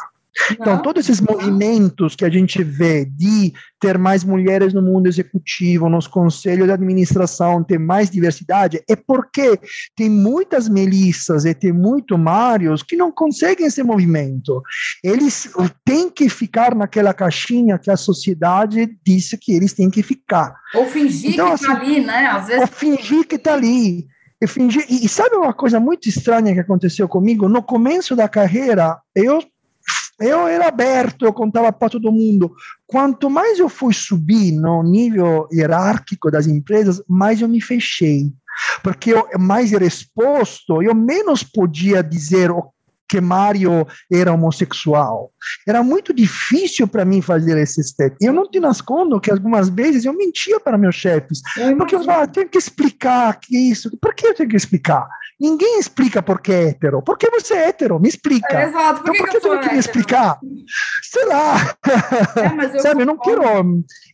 Então, 0.52 0.82
todos 0.82 1.08
esses 1.08 1.22
movimentos 1.22 2.16
que 2.16 2.26
a 2.26 2.30
gente 2.30 2.64
vê 2.64 3.06
de 3.06 3.54
ter 3.80 3.98
mais 3.98 4.24
mulheres 4.24 4.74
no 4.74 4.82
mundo 4.82 5.08
executivo, 5.08 5.90
nos 5.90 6.08
conselhos 6.08 6.66
de 6.66 6.74
administração, 6.74 7.64
ter 7.64 7.78
mais 7.78 8.10
diversidade, 8.10 8.82
é 8.90 8.96
porque 8.96 9.60
tem 9.96 10.10
muitas 10.10 10.68
Melissas 10.68 11.46
e 11.46 11.54
tem 11.54 11.72
muito 11.72 12.18
Mários 12.18 12.82
que 12.82 12.96
não 12.96 13.12
conseguem 13.12 13.68
esse 13.68 13.84
movimento. 13.84 14.62
Eles 15.04 15.50
têm 15.86 16.10
que 16.10 16.30
ficar 16.30 16.74
naquela 16.74 17.14
caixinha 17.14 17.78
que 17.78 17.92
a 17.92 17.98
sociedade 17.98 18.98
disse 19.06 19.38
que 19.38 19.54
eles 19.54 19.74
têm 19.74 19.90
que 19.90 20.02
ficar. 20.02 20.56
Ou 20.74 20.86
fingir 20.88 21.32
então, 21.32 21.50
que 21.50 21.56
está 21.56 21.74
assim, 21.74 21.82
ali, 21.82 22.06
né? 22.06 22.26
Às 22.28 22.48
vezes... 22.48 22.62
Ou 22.62 22.68
fingir 22.68 23.28
que 23.28 23.36
está 23.36 23.54
ali. 23.54 24.08
E, 24.42 24.48
fingir, 24.48 24.86
e, 24.90 25.06
e 25.06 25.10
sabe 25.10 25.36
uma 25.36 25.54
coisa 25.54 25.80
muito 25.80 26.10
estranha 26.10 26.54
que 26.54 26.60
aconteceu 26.60 27.08
comigo? 27.08 27.48
No 27.48 27.62
começo 27.62 28.16
da 28.16 28.28
carreira, 28.28 28.98
eu 29.16 29.42
eu 30.20 30.48
era 30.48 30.68
aberto, 30.68 31.26
eu 31.26 31.34
contava 31.34 31.72
para 31.72 31.90
todo 31.90 32.12
mundo. 32.12 32.54
Quanto 32.88 33.30
mais 33.30 33.60
eu 33.60 33.70
fui 33.70 33.94
subir 33.94 34.52
no 34.52 34.84
nível 34.84 35.48
hierárquico 35.52 36.30
das 36.30 36.48
empresas, 36.48 37.02
mais 37.08 37.42
eu 37.42 37.48
me 37.48 37.62
fechei. 37.62 38.32
Porque 38.84 39.12
eu 39.12 39.28
mais 39.40 39.74
era 39.74 39.86
exposto, 39.86 40.82
eu 40.82 40.94
menos 40.94 41.44
podia 41.44 42.04
dizer 42.04 42.52
o 42.52 42.72
que 43.08 43.22
Mário 43.22 43.86
era 44.12 44.34
homossexual. 44.34 45.32
Era 45.68 45.84
muito 45.84 46.14
difícil 46.14 46.88
para 46.88 47.06
mim 47.06 47.22
fazer 47.22 47.58
esse 47.58 47.84
step. 47.84 48.16
Eu 48.22 48.34
não 48.34 48.50
te 48.50 48.60
nascondo 48.60 49.20
que 49.20 49.32
algumas 49.32 49.70
vezes 49.70 50.06
eu 50.06 50.14
mentia 50.14 50.60
para 50.60 50.78
meus 50.78 50.96
chefes, 50.96 51.42
eu 51.58 51.78
porque 51.78 51.96
eu 51.96 52.04
falava, 52.04 52.28
tenho 52.28 52.50
que 52.50 52.58
explicar 52.58 53.40
que 53.40 53.58
isso. 53.58 53.96
Por 54.02 54.14
que 54.14 54.28
eu 54.28 54.34
tenho 54.34 54.50
que 54.50 54.56
explicar? 54.56 55.08
Ninguém 55.40 55.80
explica 55.80 56.22
por 56.22 56.40
que 56.42 56.52
é 56.52 56.70
hétero. 56.70 57.02
Por 57.02 57.18
que 57.18 57.30
você 57.30 57.54
é 57.54 57.68
hétero? 57.70 58.00
Me 58.00 58.08
explica. 58.08 58.62
É, 58.62 58.70
exato. 58.70 59.04
Por 59.04 59.14
então, 59.14 59.26
por 59.26 59.30
que, 59.30 59.38
eu 59.38 59.42
tenho 59.42 59.60
que 59.62 59.74
me 59.74 59.80
explicar? 59.80 60.40
Sei 61.02 61.26
lá. 61.26 61.76
É, 62.38 62.78
eu 62.78 62.80
Sabe, 62.82 63.02
eu 63.02 63.06
não 63.06 63.18
quero. 63.18 63.44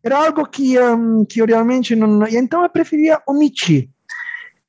Era 0.04 0.26
algo 0.26 0.46
que, 0.48 0.80
um, 0.80 1.26
que 1.26 1.42
eu 1.42 1.46
realmente 1.46 1.96
não. 1.96 2.26
Então 2.28 2.64
eu 2.64 2.70
preferia 2.70 3.22
omitir. 3.28 3.90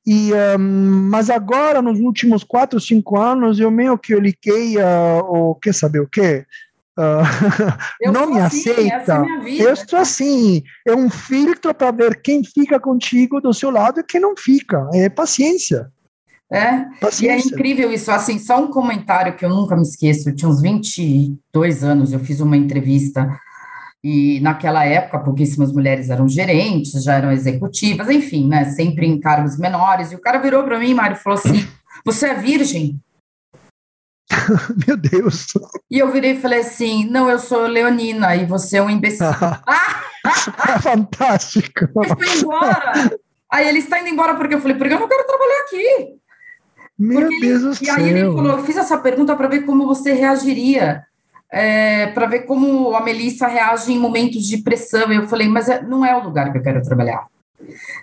E, 0.05 0.31
um, 0.33 1.09
mas 1.09 1.29
agora, 1.29 1.81
nos 1.81 1.99
últimos 1.99 2.43
quatro, 2.43 2.79
cinco 2.79 3.19
anos, 3.19 3.59
eu 3.59 3.69
meio 3.69 3.97
que 3.97 4.13
eu 4.13 4.19
liguei 4.19 4.77
uh, 4.77 5.19
o 5.23 5.55
quer 5.55 5.73
saber 5.73 5.99
o 5.99 6.07
quê? 6.07 6.45
Uh, 7.01 8.11
não 8.11 8.29
me 8.29 8.39
assim, 8.39 8.69
aceita. 8.69 9.23
É 9.45 9.63
eu 9.63 9.71
estou 9.71 9.97
assim. 9.97 10.61
É 10.85 10.93
um 10.93 11.09
filtro 11.09 11.73
para 11.73 11.89
ver 11.89 12.21
quem 12.21 12.43
fica 12.43 12.79
contigo 12.81 13.39
do 13.39 13.53
seu 13.53 13.71
lado 13.71 14.01
e 14.01 14.03
quem 14.03 14.19
não 14.19 14.35
fica. 14.35 14.89
É 14.93 15.09
paciência. 15.09 15.89
É, 16.51 16.83
paciência. 16.99 17.25
e 17.25 17.29
é 17.29 17.55
incrível 17.55 17.91
isso. 17.93 18.11
Assim, 18.11 18.37
só 18.37 18.61
um 18.61 18.69
comentário 18.69 19.35
que 19.37 19.45
eu 19.45 19.49
nunca 19.49 19.75
me 19.75 19.83
esqueço. 19.83 20.29
Eu 20.29 20.35
tinha 20.35 20.49
uns 20.49 20.61
22 20.61 21.83
anos, 21.83 22.11
eu 22.11 22.19
fiz 22.19 22.41
uma 22.41 22.57
entrevista 22.57 23.39
e 24.03 24.39
naquela 24.39 24.83
época, 24.83 25.19
pouquíssimas 25.19 25.71
mulheres 25.71 26.09
eram 26.09 26.27
gerentes, 26.27 27.03
já 27.03 27.15
eram 27.15 27.31
executivas, 27.31 28.09
enfim, 28.09 28.47
né? 28.47 28.65
Sempre 28.65 29.05
em 29.05 29.19
cargos 29.19 29.59
menores. 29.59 30.11
E 30.11 30.15
o 30.15 30.21
cara 30.21 30.39
virou 30.39 30.63
para 30.63 30.79
mim, 30.79 30.93
Mário, 30.93 31.15
e 31.15 31.19
falou 31.19 31.37
assim: 31.37 31.67
Você 32.03 32.27
é 32.27 32.33
virgem? 32.33 32.99
Meu 34.87 34.97
Deus. 34.97 35.47
E 35.89 35.99
eu 35.99 36.11
virei 36.11 36.31
e 36.31 36.41
falei 36.41 36.61
assim: 36.61 37.07
Não, 37.11 37.29
eu 37.29 37.37
sou 37.37 37.67
leonina 37.67 38.35
e 38.35 38.45
você 38.45 38.77
é 38.77 38.81
um 38.81 38.89
imbecil. 38.89 39.27
é 39.27 40.79
fantástico. 40.81 41.87
Ele 41.95 42.15
foi 42.15 42.39
embora. 42.39 42.93
Aí 43.51 43.67
ele 43.67 43.79
está 43.79 43.99
indo 43.99 44.09
embora 44.09 44.33
porque 44.35 44.55
eu 44.55 44.61
falei: 44.61 44.77
Porque 44.77 44.95
eu 44.95 44.99
não 44.99 45.07
quero 45.07 45.27
trabalhar 45.27 45.61
aqui. 45.61 46.15
Meu 46.97 47.21
porque 47.21 47.39
Deus 47.39 47.61
ele, 47.61 47.69
do 47.69 47.71
e 47.71 47.85
céu. 47.85 47.85
E 47.85 47.99
aí 47.99 48.09
ele 48.09 48.33
falou: 48.33 48.57
Eu 48.57 48.63
fiz 48.63 48.77
essa 48.77 48.97
pergunta 48.97 49.35
para 49.35 49.47
ver 49.47 49.63
como 49.63 49.85
você 49.85 50.11
reagiria 50.11 51.05
é, 51.51 52.07
para 52.07 52.27
ver 52.27 52.41
como 52.45 52.95
a 52.95 53.03
Melissa 53.03 53.47
reage 53.47 53.91
em 53.91 53.99
momentos 53.99 54.47
de 54.47 54.59
pressão. 54.59 55.11
Eu 55.11 55.27
falei, 55.27 55.47
mas 55.47 55.67
é, 55.67 55.81
não 55.81 56.05
é 56.05 56.15
o 56.15 56.23
lugar 56.23 56.51
que 56.51 56.57
eu 56.57 56.63
quero 56.63 56.81
trabalhar. 56.81 57.27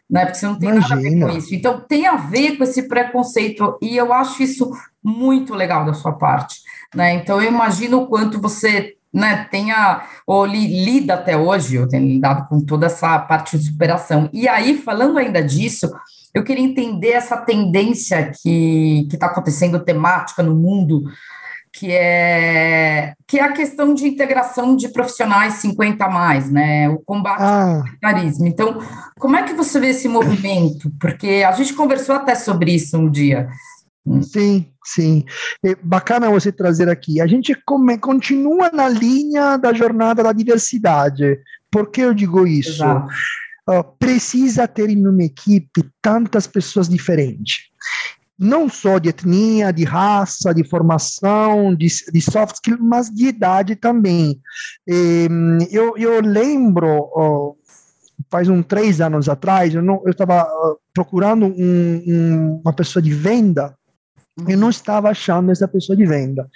Né? 0.08 0.26
Porque 0.26 0.38
você 0.38 0.46
não 0.46 0.58
tem 0.58 0.68
Imagina. 0.68 0.96
nada 0.96 1.08
a 1.08 1.10
ver 1.10 1.20
com 1.20 1.38
isso. 1.38 1.54
Então, 1.54 1.80
tem 1.80 2.06
a 2.06 2.16
ver 2.16 2.56
com 2.56 2.64
esse 2.64 2.86
preconceito, 2.86 3.78
e 3.80 3.96
eu 3.96 4.12
acho 4.12 4.42
isso 4.42 4.70
muito 5.02 5.54
legal 5.54 5.84
da 5.84 5.94
sua 5.94 6.12
parte. 6.12 6.60
Né? 6.94 7.14
Então, 7.14 7.40
eu 7.42 7.48
imagino 7.48 8.02
o 8.02 8.06
quanto 8.06 8.40
você 8.40 8.94
né, 9.12 9.46
tenha, 9.50 10.02
ou 10.26 10.44
li, 10.44 10.84
lida 10.84 11.14
até 11.14 11.36
hoje, 11.36 11.76
eu 11.76 11.88
tenho 11.88 12.06
lidado 12.06 12.46
com 12.48 12.60
toda 12.60 12.86
essa 12.86 13.18
parte 13.18 13.58
de 13.58 13.64
superação. 13.64 14.28
E 14.32 14.46
aí, 14.46 14.76
falando 14.76 15.18
ainda 15.18 15.42
disso, 15.42 15.90
eu 16.34 16.44
queria 16.44 16.64
entender 16.64 17.12
essa 17.12 17.36
tendência 17.38 18.30
que 18.42 19.08
está 19.10 19.26
acontecendo 19.26 19.80
temática 19.80 20.42
no 20.42 20.54
mundo 20.54 21.04
que 21.72 21.90
é 21.92 23.12
que 23.26 23.38
é 23.38 23.42
a 23.42 23.52
questão 23.52 23.92
de 23.92 24.06
integração 24.06 24.74
de 24.76 24.88
profissionais 24.88 25.54
50 25.54 26.04
a 26.04 26.10
mais, 26.10 26.50
né? 26.50 26.88
O 26.88 26.98
combate 26.98 27.42
ah. 27.42 27.78
ao 27.78 28.00
carisma. 28.00 28.48
Então, 28.48 28.78
como 29.18 29.36
é 29.36 29.42
que 29.42 29.52
você 29.52 29.78
vê 29.78 29.88
esse 29.88 30.08
movimento? 30.08 30.90
Porque 31.00 31.44
a 31.46 31.52
gente 31.52 31.74
conversou 31.74 32.14
até 32.14 32.34
sobre 32.34 32.74
isso 32.74 32.96
um 32.96 33.10
dia. 33.10 33.48
Sim, 34.22 34.66
sim. 34.84 35.24
É 35.62 35.74
bacana 35.82 36.30
você 36.30 36.50
trazer 36.50 36.88
aqui. 36.88 37.20
A 37.20 37.26
gente 37.26 37.54
come, 37.66 37.98
continua 37.98 38.70
na 38.70 38.88
linha 38.88 39.56
da 39.58 39.72
jornada 39.72 40.22
da 40.22 40.32
diversidade. 40.32 41.38
Por 41.70 41.90
que 41.90 42.00
eu 42.00 42.14
digo 42.14 42.46
isso? 42.46 42.84
Uh, 43.68 43.84
precisa 43.98 44.66
ter 44.66 44.88
em 44.88 45.06
uma 45.06 45.24
equipe 45.24 45.84
tantas 46.00 46.46
pessoas 46.46 46.88
diferentes 46.88 47.68
não 48.38 48.68
só 48.68 48.98
de 48.98 49.08
etnia, 49.08 49.72
de 49.72 49.84
raça, 49.84 50.54
de 50.54 50.62
formação, 50.62 51.74
de, 51.74 51.88
de 52.12 52.20
soft 52.20 52.54
skills, 52.56 52.80
mas 52.80 53.10
de 53.10 53.26
idade 53.26 53.74
também. 53.74 54.40
Eu, 55.70 55.96
eu 55.96 56.20
lembro, 56.20 57.56
faz 58.30 58.48
uns 58.48 58.64
três 58.66 59.00
anos 59.00 59.28
atrás, 59.28 59.74
eu 59.74 59.82
estava 60.06 60.46
procurando 60.94 61.46
um, 61.46 62.02
um, 62.06 62.60
uma 62.64 62.72
pessoa 62.72 63.02
de 63.02 63.12
venda, 63.12 63.76
eu 64.46 64.56
não 64.56 64.70
estava 64.70 65.10
achando 65.10 65.50
essa 65.50 65.66
pessoa 65.66 65.96
de 65.96 66.06
venda. 66.06 66.48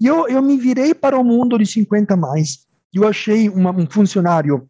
E 0.00 0.06
eu, 0.06 0.28
eu 0.28 0.40
me 0.40 0.56
virei 0.56 0.94
para 0.94 1.18
o 1.18 1.24
mundo 1.24 1.58
de 1.58 1.66
50 1.66 2.16
mais. 2.16 2.66
Eu 2.94 3.06
achei 3.06 3.48
uma, 3.48 3.72
um 3.72 3.86
funcionário 3.90 4.68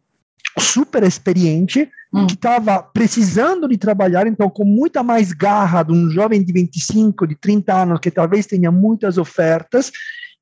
super 0.57 1.03
experiente, 1.03 1.87
hum. 2.13 2.27
que 2.27 2.33
estava 2.33 2.81
precisando 2.81 3.67
de 3.67 3.77
trabalhar, 3.77 4.27
então 4.27 4.49
com 4.49 4.63
muita 4.63 5.03
mais 5.03 5.31
garra 5.31 5.83
de 5.83 5.91
um 5.91 6.09
jovem 6.09 6.43
de 6.43 6.53
25, 6.53 7.27
de 7.27 7.35
30 7.35 7.73
anos, 7.73 7.99
que 7.99 8.11
talvez 8.11 8.45
tenha 8.45 8.71
muitas 8.71 9.17
ofertas, 9.17 9.91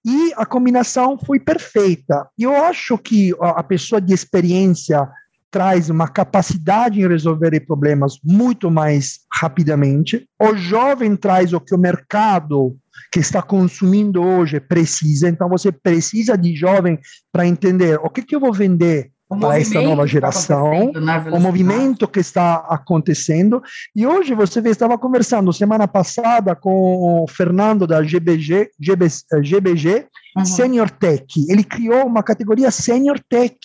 e 0.06 0.32
a 0.36 0.46
combinação 0.46 1.18
foi 1.18 1.40
perfeita. 1.40 2.28
Eu 2.38 2.56
acho 2.56 2.96
que 2.98 3.34
a 3.40 3.64
pessoa 3.64 4.00
de 4.00 4.14
experiência 4.14 5.10
traz 5.50 5.90
uma 5.90 6.08
capacidade 6.08 7.00
em 7.00 7.08
resolver 7.08 7.60
problemas 7.62 8.20
muito 8.24 8.70
mais 8.70 9.22
rapidamente. 9.34 10.28
O 10.40 10.56
jovem 10.56 11.16
traz 11.16 11.54
o 11.54 11.62
que 11.62 11.74
o 11.74 11.78
mercado 11.78 12.78
que 13.12 13.20
está 13.20 13.42
consumindo 13.42 14.22
hoje 14.22 14.60
precisa. 14.60 15.30
Então 15.30 15.48
você 15.48 15.72
precisa 15.72 16.38
de 16.38 16.54
jovem 16.56 17.00
para 17.32 17.48
entender 17.48 17.98
o 18.04 18.10
que, 18.10 18.22
que 18.22 18.36
eu 18.36 18.40
vou 18.40 18.54
vender 18.54 19.12
para 19.36 19.60
essa 19.60 19.82
nova 19.82 20.08
geração, 20.08 20.92
o 21.32 21.40
movimento 21.40 22.08
que 22.08 22.20
está 22.20 22.56
acontecendo. 22.70 23.62
E 23.96 24.06
hoje 24.06 24.34
você 24.34 24.62
vê, 24.62 24.70
estava 24.70 24.98
conversando 24.98 25.52
semana 25.54 25.88
passada 25.88 26.56
com 26.56 27.24
o 27.24 27.28
Fernando 27.28 27.86
da 27.86 28.02
GBG, 28.02 28.72
GB, 28.80 29.08
GBG 29.42 30.08
uhum. 30.38 30.46
Senior 30.46 30.90
Tech. 30.90 31.26
Ele 31.50 31.64
criou 31.64 32.06
uma 32.06 32.24
categoria 32.24 32.72
Senior 32.72 33.20
Tech, 33.30 33.58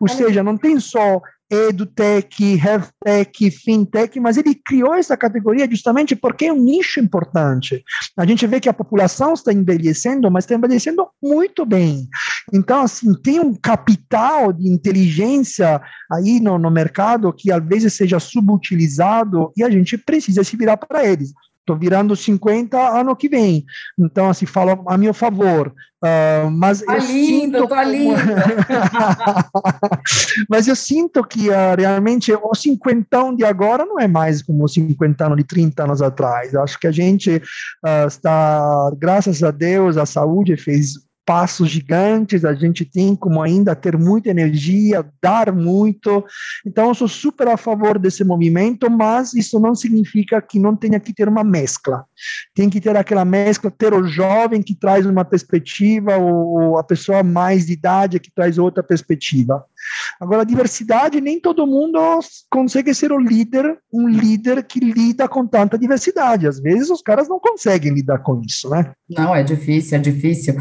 ou 0.00 0.08
seja, 0.08 0.42
não 0.42 0.56
tem 0.56 0.78
só 0.80 1.20
EduTech, 1.50 2.56
HealthTech, 2.56 3.50
FinTech, 3.50 4.20
mas 4.20 4.36
ele 4.36 4.54
criou 4.54 4.94
essa 4.94 5.16
categoria 5.16 5.68
justamente 5.70 6.14
porque 6.14 6.46
é 6.46 6.52
um 6.52 6.62
nicho 6.62 7.00
importante. 7.00 7.82
A 8.16 8.26
gente 8.26 8.46
vê 8.46 8.60
que 8.60 8.68
a 8.68 8.74
população 8.74 9.32
está 9.32 9.52
envelhecendo, 9.52 10.30
mas 10.30 10.44
está 10.44 10.54
envelhecendo 10.54 11.08
muito 11.22 11.64
bem. 11.64 12.08
Então, 12.52 12.82
assim, 12.82 13.14
tem 13.14 13.40
um 13.40 13.54
capital 13.54 14.52
de 14.52 14.68
inteligência 14.68 15.80
aí 16.12 16.40
no, 16.40 16.58
no 16.58 16.70
mercado 16.70 17.32
que 17.32 17.50
às 17.50 17.64
vezes 17.64 17.94
seja 17.94 18.20
subutilizado 18.20 19.52
e 19.56 19.62
a 19.62 19.70
gente 19.70 19.96
precisa 19.96 20.44
se 20.44 20.56
virar 20.56 20.76
para 20.76 21.04
eles. 21.04 21.32
Estou 21.68 21.76
virando 21.76 22.16
50 22.16 22.78
ano 22.78 23.14
que 23.14 23.28
vem. 23.28 23.66
Então, 23.98 24.30
assim, 24.30 24.46
falo 24.46 24.82
a 24.86 24.96
meu 24.96 25.12
favor. 25.12 25.74
Uh, 26.02 26.50
mas 26.50 26.80
tá 26.80 26.94
eu 26.94 27.00
lindo, 27.00 27.58
sinto 27.58 27.68
tá 27.68 27.84
lindo. 27.84 28.14
mas 30.48 30.66
eu 30.66 30.74
sinto 30.74 31.22
que 31.24 31.50
uh, 31.50 31.76
realmente 31.76 32.32
o 32.32 32.54
cinquentão 32.54 33.34
de 33.34 33.44
agora 33.44 33.84
não 33.84 34.00
é 34.00 34.08
mais 34.08 34.40
como 34.40 34.64
o 34.64 34.68
cinquentão 34.68 35.36
de 35.36 35.44
30 35.44 35.84
anos 35.84 36.00
atrás. 36.00 36.54
Acho 36.54 36.78
que 36.78 36.86
a 36.86 36.92
gente 36.92 37.36
uh, 37.36 38.06
está, 38.06 38.90
graças 38.96 39.42
a 39.42 39.50
Deus, 39.50 39.98
a 39.98 40.06
saúde 40.06 40.56
fez 40.56 40.94
passos 41.28 41.68
gigantes, 41.68 42.42
a 42.42 42.54
gente 42.54 42.86
tem 42.86 43.14
como 43.14 43.42
ainda 43.42 43.76
ter 43.76 43.98
muita 43.98 44.30
energia, 44.30 45.04
dar 45.22 45.52
muito. 45.52 46.24
Então, 46.66 46.88
eu 46.88 46.94
sou 46.94 47.06
super 47.06 47.48
a 47.48 47.58
favor 47.58 47.98
desse 47.98 48.24
movimento, 48.24 48.90
mas 48.90 49.34
isso 49.34 49.60
não 49.60 49.74
significa 49.74 50.40
que 50.40 50.58
não 50.58 50.74
tenha 50.74 50.98
que 50.98 51.12
ter 51.12 51.28
uma 51.28 51.44
mescla. 51.44 52.06
Tem 52.54 52.70
que 52.70 52.80
ter 52.80 52.96
aquela 52.96 53.26
mescla, 53.26 53.70
ter 53.70 53.92
o 53.92 54.08
jovem 54.08 54.62
que 54.62 54.74
traz 54.74 55.04
uma 55.04 55.22
perspectiva, 55.22 56.16
ou 56.16 56.78
a 56.78 56.82
pessoa 56.82 57.22
mais 57.22 57.66
de 57.66 57.74
idade 57.74 58.18
que 58.18 58.30
traz 58.34 58.56
outra 58.56 58.82
perspectiva. 58.82 59.62
Agora, 60.20 60.44
diversidade, 60.44 61.20
nem 61.20 61.40
todo 61.40 61.66
mundo 61.66 61.98
consegue 62.50 62.92
ser 62.94 63.12
o 63.12 63.18
líder, 63.18 63.78
um 63.92 64.08
líder 64.08 64.64
que 64.64 64.80
lida 64.80 65.28
com 65.28 65.46
tanta 65.46 65.78
diversidade. 65.78 66.46
Às 66.46 66.60
vezes 66.60 66.90
os 66.90 67.02
caras 67.02 67.28
não 67.28 67.38
conseguem 67.38 67.92
lidar 67.92 68.18
com 68.18 68.40
isso, 68.40 68.68
né? 68.68 68.92
Não, 69.08 69.34
é 69.34 69.42
difícil, 69.42 69.96
é 69.96 70.00
difícil. 70.00 70.54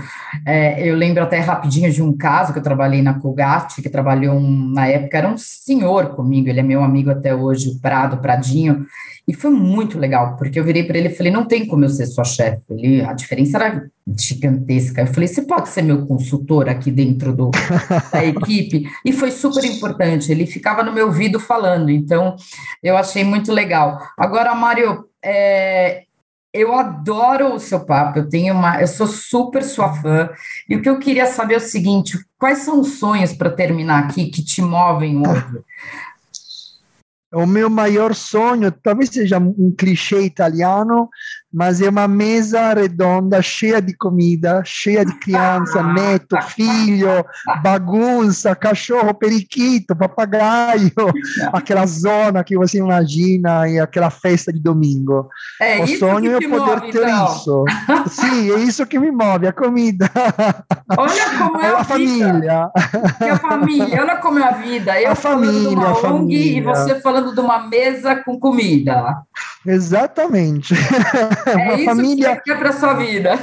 É, 0.45 0.87
eu 0.87 0.95
lembro 0.95 1.23
até 1.23 1.39
rapidinho 1.39 1.91
de 1.91 2.01
um 2.01 2.15
caso 2.15 2.53
que 2.53 2.59
eu 2.59 2.63
trabalhei 2.63 3.01
na 3.01 3.19
Colgate, 3.19 3.81
que 3.81 3.89
trabalhou 3.89 4.35
um, 4.35 4.71
na 4.71 4.87
época, 4.87 5.17
era 5.17 5.27
um 5.27 5.37
senhor 5.37 6.15
comigo, 6.15 6.47
ele 6.47 6.59
é 6.59 6.63
meu 6.63 6.83
amigo 6.83 7.09
até 7.09 7.33
hoje, 7.35 7.69
o 7.69 7.79
Prado, 7.79 8.17
Pradinho, 8.17 8.85
e 9.27 9.33
foi 9.33 9.51
muito 9.51 9.99
legal, 9.99 10.37
porque 10.37 10.57
eu 10.57 10.63
virei 10.63 10.85
para 10.85 10.97
ele 10.97 11.09
e 11.09 11.15
falei, 11.15 11.31
não 11.31 11.45
tem 11.45 11.65
como 11.67 11.83
eu 11.83 11.89
ser 11.89 12.05
sua 12.05 12.23
chefe. 12.23 12.63
Ele, 12.69 13.01
a 13.03 13.11
diferença 13.11 13.57
era 13.57 13.89
gigantesca. 14.17 15.01
Eu 15.01 15.07
falei, 15.07 15.27
você 15.27 15.41
pode 15.41 15.67
ser 15.67 15.81
meu 15.81 16.05
consultor 16.05 16.69
aqui 16.69 16.89
dentro 16.89 17.35
do, 17.35 17.51
da 18.11 18.23
equipe? 18.23 18.89
E 19.03 19.11
foi 19.11 19.31
super 19.31 19.65
importante, 19.65 20.31
ele 20.31 20.45
ficava 20.45 20.81
no 20.81 20.93
meu 20.93 21.07
ouvido 21.07 21.41
falando, 21.41 21.89
então 21.89 22.37
eu 22.81 22.95
achei 22.95 23.25
muito 23.25 23.51
legal. 23.51 23.99
Agora, 24.17 24.55
Mário, 24.55 25.05
é, 25.21 26.03
eu 26.53 26.73
adoro 26.73 27.53
o 27.53 27.59
seu 27.59 27.81
papo, 27.81 28.19
eu 28.19 28.29
tenho 28.29 28.53
uma, 28.53 28.79
eu 28.79 28.87
sou 28.87 29.07
super 29.07 29.61
sua 29.61 29.93
fã. 29.93 30.29
E 30.69 30.75
o 30.77 30.81
que 30.81 30.89
eu 30.89 30.99
queria 30.99 31.25
saber 31.25 31.55
é 31.55 31.57
o 31.57 31.61
seguinte: 31.61 32.17
quais 32.39 32.59
são 32.59 32.79
os 32.79 32.97
sonhos 32.97 33.33
para 33.33 33.49
terminar 33.49 34.05
aqui 34.05 34.27
que 34.27 34.43
te 34.43 34.61
movem 34.61 35.17
hoje? 35.17 35.59
O 37.33 37.45
meu 37.45 37.69
maior 37.69 38.15
sonho, 38.15 38.71
talvez 38.71 39.09
seja 39.09 39.37
um 39.37 39.73
clichê 39.77 40.21
italiano, 40.21 41.09
mas 41.53 41.81
é 41.81 41.89
uma 41.89 42.07
mesa 42.07 42.73
redonda 42.73 43.41
cheia 43.41 43.81
de 43.81 43.95
comida, 43.95 44.61
cheia 44.65 45.05
de 45.05 45.13
criança, 45.19 45.81
neto, 45.81 46.39
filho, 46.41 47.25
bagunça, 47.63 48.55
cachorro, 48.55 49.13
periquito, 49.13 49.95
papagaio, 49.95 50.91
aquela 51.53 51.85
zona 51.85 52.43
que 52.43 52.57
você 52.57 52.79
imagina 52.79 53.67
e 53.67 53.79
aquela 53.79 54.09
festa 54.09 54.51
de 54.51 54.59
domingo. 54.59 55.29
É 55.61 55.81
o 55.81 55.87
sonho 55.87 56.35
é 56.35 56.41
poder 56.41 56.81
move, 56.81 56.91
ter 56.91 57.07
então. 57.07 57.35
isso. 57.35 57.65
Sim, 58.07 58.51
é 58.51 58.59
isso 58.59 58.85
que 58.85 58.99
me 58.99 59.11
move, 59.11 59.47
a 59.47 59.53
comida. 59.53 60.09
Olha 60.97 61.37
como 61.37 61.61
é 61.61 61.69
a, 61.69 61.77
a 61.79 61.83
família. 61.83 62.71
a 62.73 63.39
família, 63.39 64.01
olha 64.01 64.17
como 64.17 64.39
é 64.39 64.43
a 64.43 64.51
vida. 64.51 65.01
Eu 65.01 65.11
a 65.11 65.15
família, 65.15 65.87
a 65.87 65.95
família. 65.95 66.57
e 66.57 66.61
você 66.61 66.99
falando 66.99 67.33
de 67.33 67.39
uma 67.39 67.67
mesa 67.67 68.15
com 68.17 68.37
comida. 68.37 69.17
Exatamente. 69.67 70.73
É 71.47 71.75
isso 71.75 71.85
família... 71.85 72.29
que 72.29 72.35
você 72.35 72.41
quer 72.43 72.59
para 72.59 72.73
sua 72.73 72.93
vida. 72.93 73.31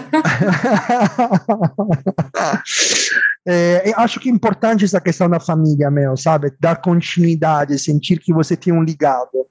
é, 3.46 3.92
acho 3.96 4.20
que 4.20 4.28
é 4.28 4.32
importante 4.32 4.84
essa 4.84 5.00
questão 5.00 5.28
da 5.28 5.40
família, 5.40 5.90
meu, 5.90 6.16
sabe? 6.16 6.52
Dar 6.60 6.76
continuidade, 6.76 7.78
sentir 7.78 8.18
que 8.18 8.32
você 8.32 8.56
tem 8.56 8.72
um 8.72 8.82
ligado. 8.82 9.46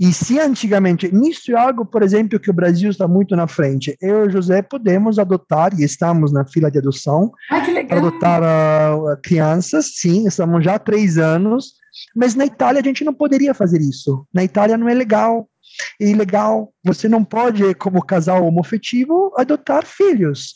E 0.00 0.12
se 0.12 0.38
antigamente, 0.38 1.14
nisso 1.14 1.52
é 1.52 1.54
algo, 1.54 1.84
por 1.84 2.02
exemplo, 2.02 2.40
que 2.40 2.50
o 2.50 2.54
Brasil 2.54 2.90
está 2.90 3.06
muito 3.06 3.36
na 3.36 3.46
frente. 3.46 3.96
Eu 4.00 4.24
e 4.24 4.28
o 4.28 4.30
José 4.30 4.62
podemos 4.62 5.18
adotar, 5.18 5.78
e 5.78 5.84
estamos 5.84 6.32
na 6.32 6.46
fila 6.46 6.70
de 6.70 6.78
adoção, 6.78 7.30
para 7.88 7.98
adotar 7.98 8.42
uh, 8.42 9.16
crianças, 9.22 9.92
sim, 9.96 10.26
estamos 10.26 10.64
já 10.64 10.76
há 10.76 10.78
três 10.78 11.18
anos, 11.18 11.74
mas 12.14 12.34
na 12.34 12.46
Itália 12.46 12.80
a 12.80 12.84
gente 12.84 13.04
não 13.04 13.12
poderia 13.12 13.52
fazer 13.52 13.80
isso. 13.80 14.24
Na 14.32 14.44
Itália 14.44 14.76
não 14.76 14.88
é 14.88 14.94
legal 14.94 15.48
e 16.00 16.12
legal, 16.14 16.72
você 16.84 17.08
não 17.08 17.24
pode, 17.24 17.74
como 17.74 18.04
casal 18.04 18.44
homofetivo, 18.46 19.32
adotar 19.36 19.84
filhos. 19.84 20.54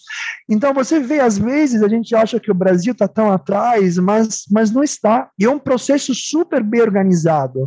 Então 0.48 0.72
você 0.72 0.98
vê, 0.98 1.20
às 1.20 1.38
vezes, 1.38 1.82
a 1.82 1.88
gente 1.88 2.14
acha 2.14 2.40
que 2.40 2.50
o 2.50 2.54
Brasil 2.54 2.92
está 2.92 3.06
tão 3.06 3.32
atrás, 3.32 3.98
mas, 3.98 4.44
mas 4.50 4.70
não 4.70 4.82
está. 4.82 5.28
E 5.38 5.44
é 5.44 5.50
um 5.50 5.58
processo 5.58 6.14
super 6.14 6.62
bem 6.62 6.80
organizado. 6.80 7.66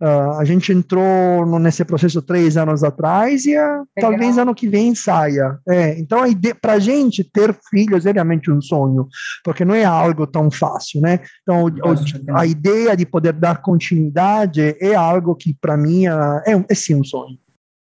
Uh, 0.00 0.38
a 0.38 0.44
gente 0.44 0.72
entrou 0.72 1.58
nesse 1.58 1.84
processo 1.84 2.22
três 2.22 2.56
anos 2.56 2.82
atrás 2.82 3.44
e 3.44 3.56
uh, 3.56 3.86
talvez 4.00 4.38
ano 4.38 4.54
que 4.54 4.68
vem 4.68 4.94
saia. 4.94 5.58
É, 5.68 5.98
então, 5.98 6.22
para 6.60 6.74
a 6.74 6.78
gente, 6.78 7.24
ter 7.24 7.56
filhos 7.70 8.06
é 8.06 8.12
realmente 8.12 8.50
um 8.50 8.60
sonho, 8.60 9.08
porque 9.44 9.64
não 9.64 9.74
é 9.74 9.84
algo 9.84 10.26
tão 10.26 10.50
fácil, 10.50 11.00
né? 11.00 11.20
Então, 11.42 11.66
o, 11.66 12.38
a 12.38 12.46
ideia 12.46 12.96
de 12.96 13.04
poder 13.04 13.32
dar 13.32 13.62
continuidade 13.62 14.76
é 14.80 14.94
algo 14.94 15.34
que, 15.34 15.54
para 15.60 15.76
mim, 15.76 16.08
uh, 16.08 16.40
é, 16.46 16.64
é 16.68 16.74
sim 16.74 16.95
um 16.96 17.04
sonho. 17.04 17.38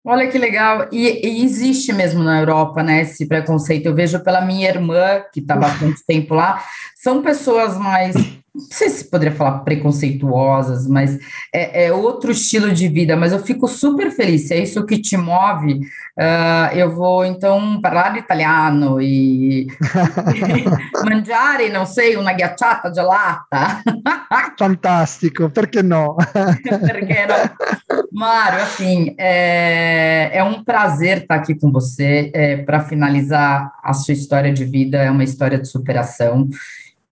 Olha 0.06 0.30
que 0.30 0.36
legal. 0.36 0.88
E, 0.92 1.26
e, 1.26 1.44
existe 1.44 1.92
mesmo 1.92 2.22
na 2.22 2.38
Europa, 2.38 2.82
né, 2.82 3.00
esse 3.00 3.26
preconceito. 3.26 3.86
Eu 3.86 3.94
vejo 3.94 4.22
pela 4.22 4.42
minha 4.42 4.68
irmã, 4.68 5.22
que 5.32 5.40
está 5.40 5.56
bastante 5.56 6.04
tempo 6.06 6.34
lá, 6.34 6.62
são 6.94 7.22
pessoas 7.22 7.78
mais 7.78 8.14
não 8.54 8.66
sei 8.70 8.88
se 8.88 9.10
poderia 9.10 9.34
falar 9.34 9.58
preconceituosas, 9.60 10.86
mas 10.86 11.18
é, 11.52 11.86
é, 11.86 11.92
outro 11.92 12.30
estilo 12.30 12.72
de 12.72 12.86
vida, 12.86 13.16
mas 13.16 13.32
eu 13.32 13.40
fico 13.40 13.66
super 13.66 14.12
feliz, 14.12 14.46
se 14.46 14.54
é 14.54 14.62
isso 14.62 14.86
que 14.86 14.96
te 14.96 15.16
move, 15.16 15.80
uh, 16.16 16.72
eu 16.72 16.94
vou 16.94 17.24
então 17.24 17.80
falar 17.82 18.16
italiano 18.16 19.02
e, 19.02 19.66
mangiare, 21.04 21.68
não 21.70 21.84
sei, 21.84 22.16
uma 22.16 22.32
ghiacciata 22.32 22.94
gelata. 22.94 23.82
Fantástico, 24.56 25.50
perché 25.50 25.82
no? 25.82 26.14
perché 26.14 27.26
não? 27.26 28.04
Mário, 28.12 28.62
assim, 28.62 29.16
é, 29.18 30.30
é 30.32 30.44
um 30.44 30.62
prazer 30.62 31.22
estar 31.22 31.34
aqui 31.34 31.56
com 31.56 31.72
você, 31.72 32.30
é, 32.32 32.56
para 32.58 32.80
finalizar 32.80 33.72
a 33.82 33.92
sua 33.92 34.14
história 34.14 34.52
de 34.52 34.64
vida, 34.64 34.98
é 34.98 35.10
uma 35.10 35.24
história 35.24 35.58
de 35.58 35.66
superação, 35.66 36.48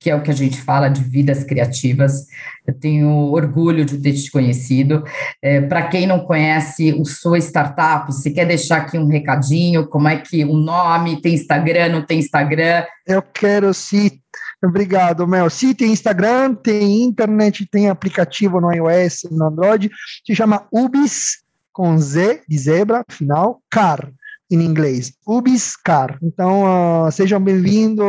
que 0.03 0.11
é 0.11 0.17
o 0.17 0.23
que 0.23 0.33
a 0.33 0.35
gente 0.35 0.61
fala 0.61 0.89
de 0.89 1.01
vidas 1.01 1.45
criativas. 1.45 2.27
Eu 2.67 2.75
tenho 2.75 3.09
orgulho 3.33 3.85
de 3.85 3.97
ter 3.99 4.13
te 4.15 4.31
conhecido. 4.33 5.05
É, 5.41 5.61
Para 5.61 5.87
quem 5.87 6.09
não 6.09 6.21
conhece 6.21 6.93
o 6.93 7.05
sua 7.05 7.39
startup, 7.39 8.13
se 8.13 8.33
quer 8.33 8.45
deixar 8.45 8.79
aqui 8.79 8.99
um 8.99 9.07
recadinho, 9.07 9.87
como 9.87 10.09
é 10.09 10.17
que 10.17 10.45
o 10.45 10.55
nome, 10.55 11.21
tem 11.23 11.35
Instagram, 11.35 11.91
não 11.91 12.03
tem 12.03 12.19
Instagram? 12.19 12.85
Eu 13.07 13.23
quero 13.23 13.73
sim. 13.73 14.11
Obrigado, 14.65 15.27
Mel. 15.27 15.49
Sim, 15.49 15.73
tem 15.73 15.93
Instagram, 15.93 16.55
tem 16.55 17.03
internet, 17.05 17.65
tem 17.67 17.89
aplicativo 17.89 18.61
no 18.61 18.73
iOS, 18.73 19.29
no 19.31 19.47
Android, 19.47 19.89
se 20.27 20.35
chama 20.35 20.67
Ubis, 20.73 21.43
com 21.73 21.97
Z 21.97 22.43
de 22.49 22.59
zebra, 22.59 23.05
final, 23.09 23.61
car 23.71 24.13
em 24.55 24.63
inglês, 24.63 25.13
Ubiscar. 25.27 26.19
Então, 26.23 26.65
uh, 27.07 27.11
sejam 27.11 27.41
bem-vindos, 27.41 28.05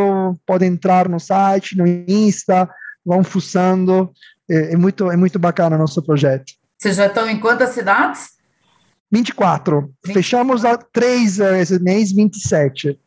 podem 0.45 0.73
entrar 0.73 1.07
no 1.07 1.19
site, 1.19 1.77
no 1.77 1.87
Insta, 1.87 2.69
vão 3.05 3.23
fuçando, 3.23 4.11
é, 4.49 4.73
é, 4.73 4.77
muito, 4.77 5.09
é 5.09 5.15
muito 5.15 5.39
bacana 5.39 5.75
o 5.75 5.79
nosso 5.79 6.01
projeto. 6.01 6.53
Vocês 6.77 6.97
já 6.97 7.07
estão 7.07 7.29
em 7.29 7.39
quantas 7.39 7.69
cidades? 7.69 8.31
24. 9.11 9.81
24. 10.05 10.13
Fechamos 10.13 10.65
a 10.65 10.77
três 10.77 11.39
uh, 11.39 11.55
esse 11.55 11.79
mês, 11.79 12.11
27. 12.11 12.99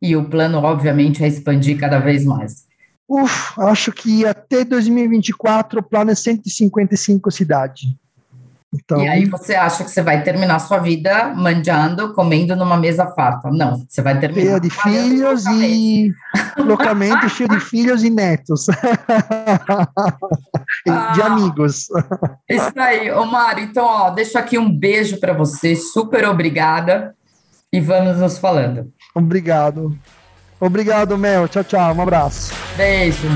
E 0.00 0.16
o 0.16 0.28
plano, 0.28 0.58
obviamente, 0.58 1.22
é 1.22 1.28
expandir 1.28 1.78
cada 1.78 2.00
vez 2.00 2.24
mais. 2.24 2.66
Uf, 3.08 3.60
acho 3.60 3.92
que 3.92 4.26
até 4.26 4.64
2024 4.64 5.80
o 5.80 5.82
plano 5.82 6.10
é 6.10 6.14
155 6.14 7.30
cidades. 7.30 7.82
Então, 8.74 9.02
e 9.02 9.08
aí 9.08 9.26
você 9.26 9.54
acha 9.54 9.84
que 9.84 9.90
você 9.90 10.00
vai 10.00 10.22
terminar 10.22 10.58
sua 10.58 10.78
vida 10.78 11.34
manjando, 11.34 12.14
comendo 12.14 12.56
numa 12.56 12.78
mesa 12.78 13.06
farta. 13.06 13.50
Não, 13.50 13.84
você 13.86 14.00
vai 14.00 14.18
terminar. 14.18 14.46
Cheia 14.46 14.60
de 14.60 14.70
filhos 14.70 15.44
e 15.46 16.10
localmente 16.56 17.28
cheio 17.28 17.50
de 17.50 17.60
filhos 17.68 18.02
e 18.02 18.08
netos. 18.08 18.66
ah, 20.88 21.12
de 21.12 21.20
amigos. 21.20 21.88
Isso 22.48 22.72
aí, 22.76 23.10
Mário. 23.26 23.64
Então, 23.64 23.84
ó, 23.84 24.08
deixo 24.10 24.38
aqui 24.38 24.56
um 24.56 24.74
beijo 24.74 25.20
para 25.20 25.34
você. 25.34 25.76
Super 25.76 26.26
obrigada. 26.26 27.14
E 27.70 27.78
vamos 27.80 28.16
nos 28.18 28.38
falando. 28.38 28.90
Obrigado. 29.14 29.94
Obrigado, 30.60 31.18
Mel. 31.18 31.48
Tchau, 31.48 31.64
tchau. 31.64 31.94
Um 31.94 32.02
abraço. 32.02 32.54
Beijo. 32.76 33.28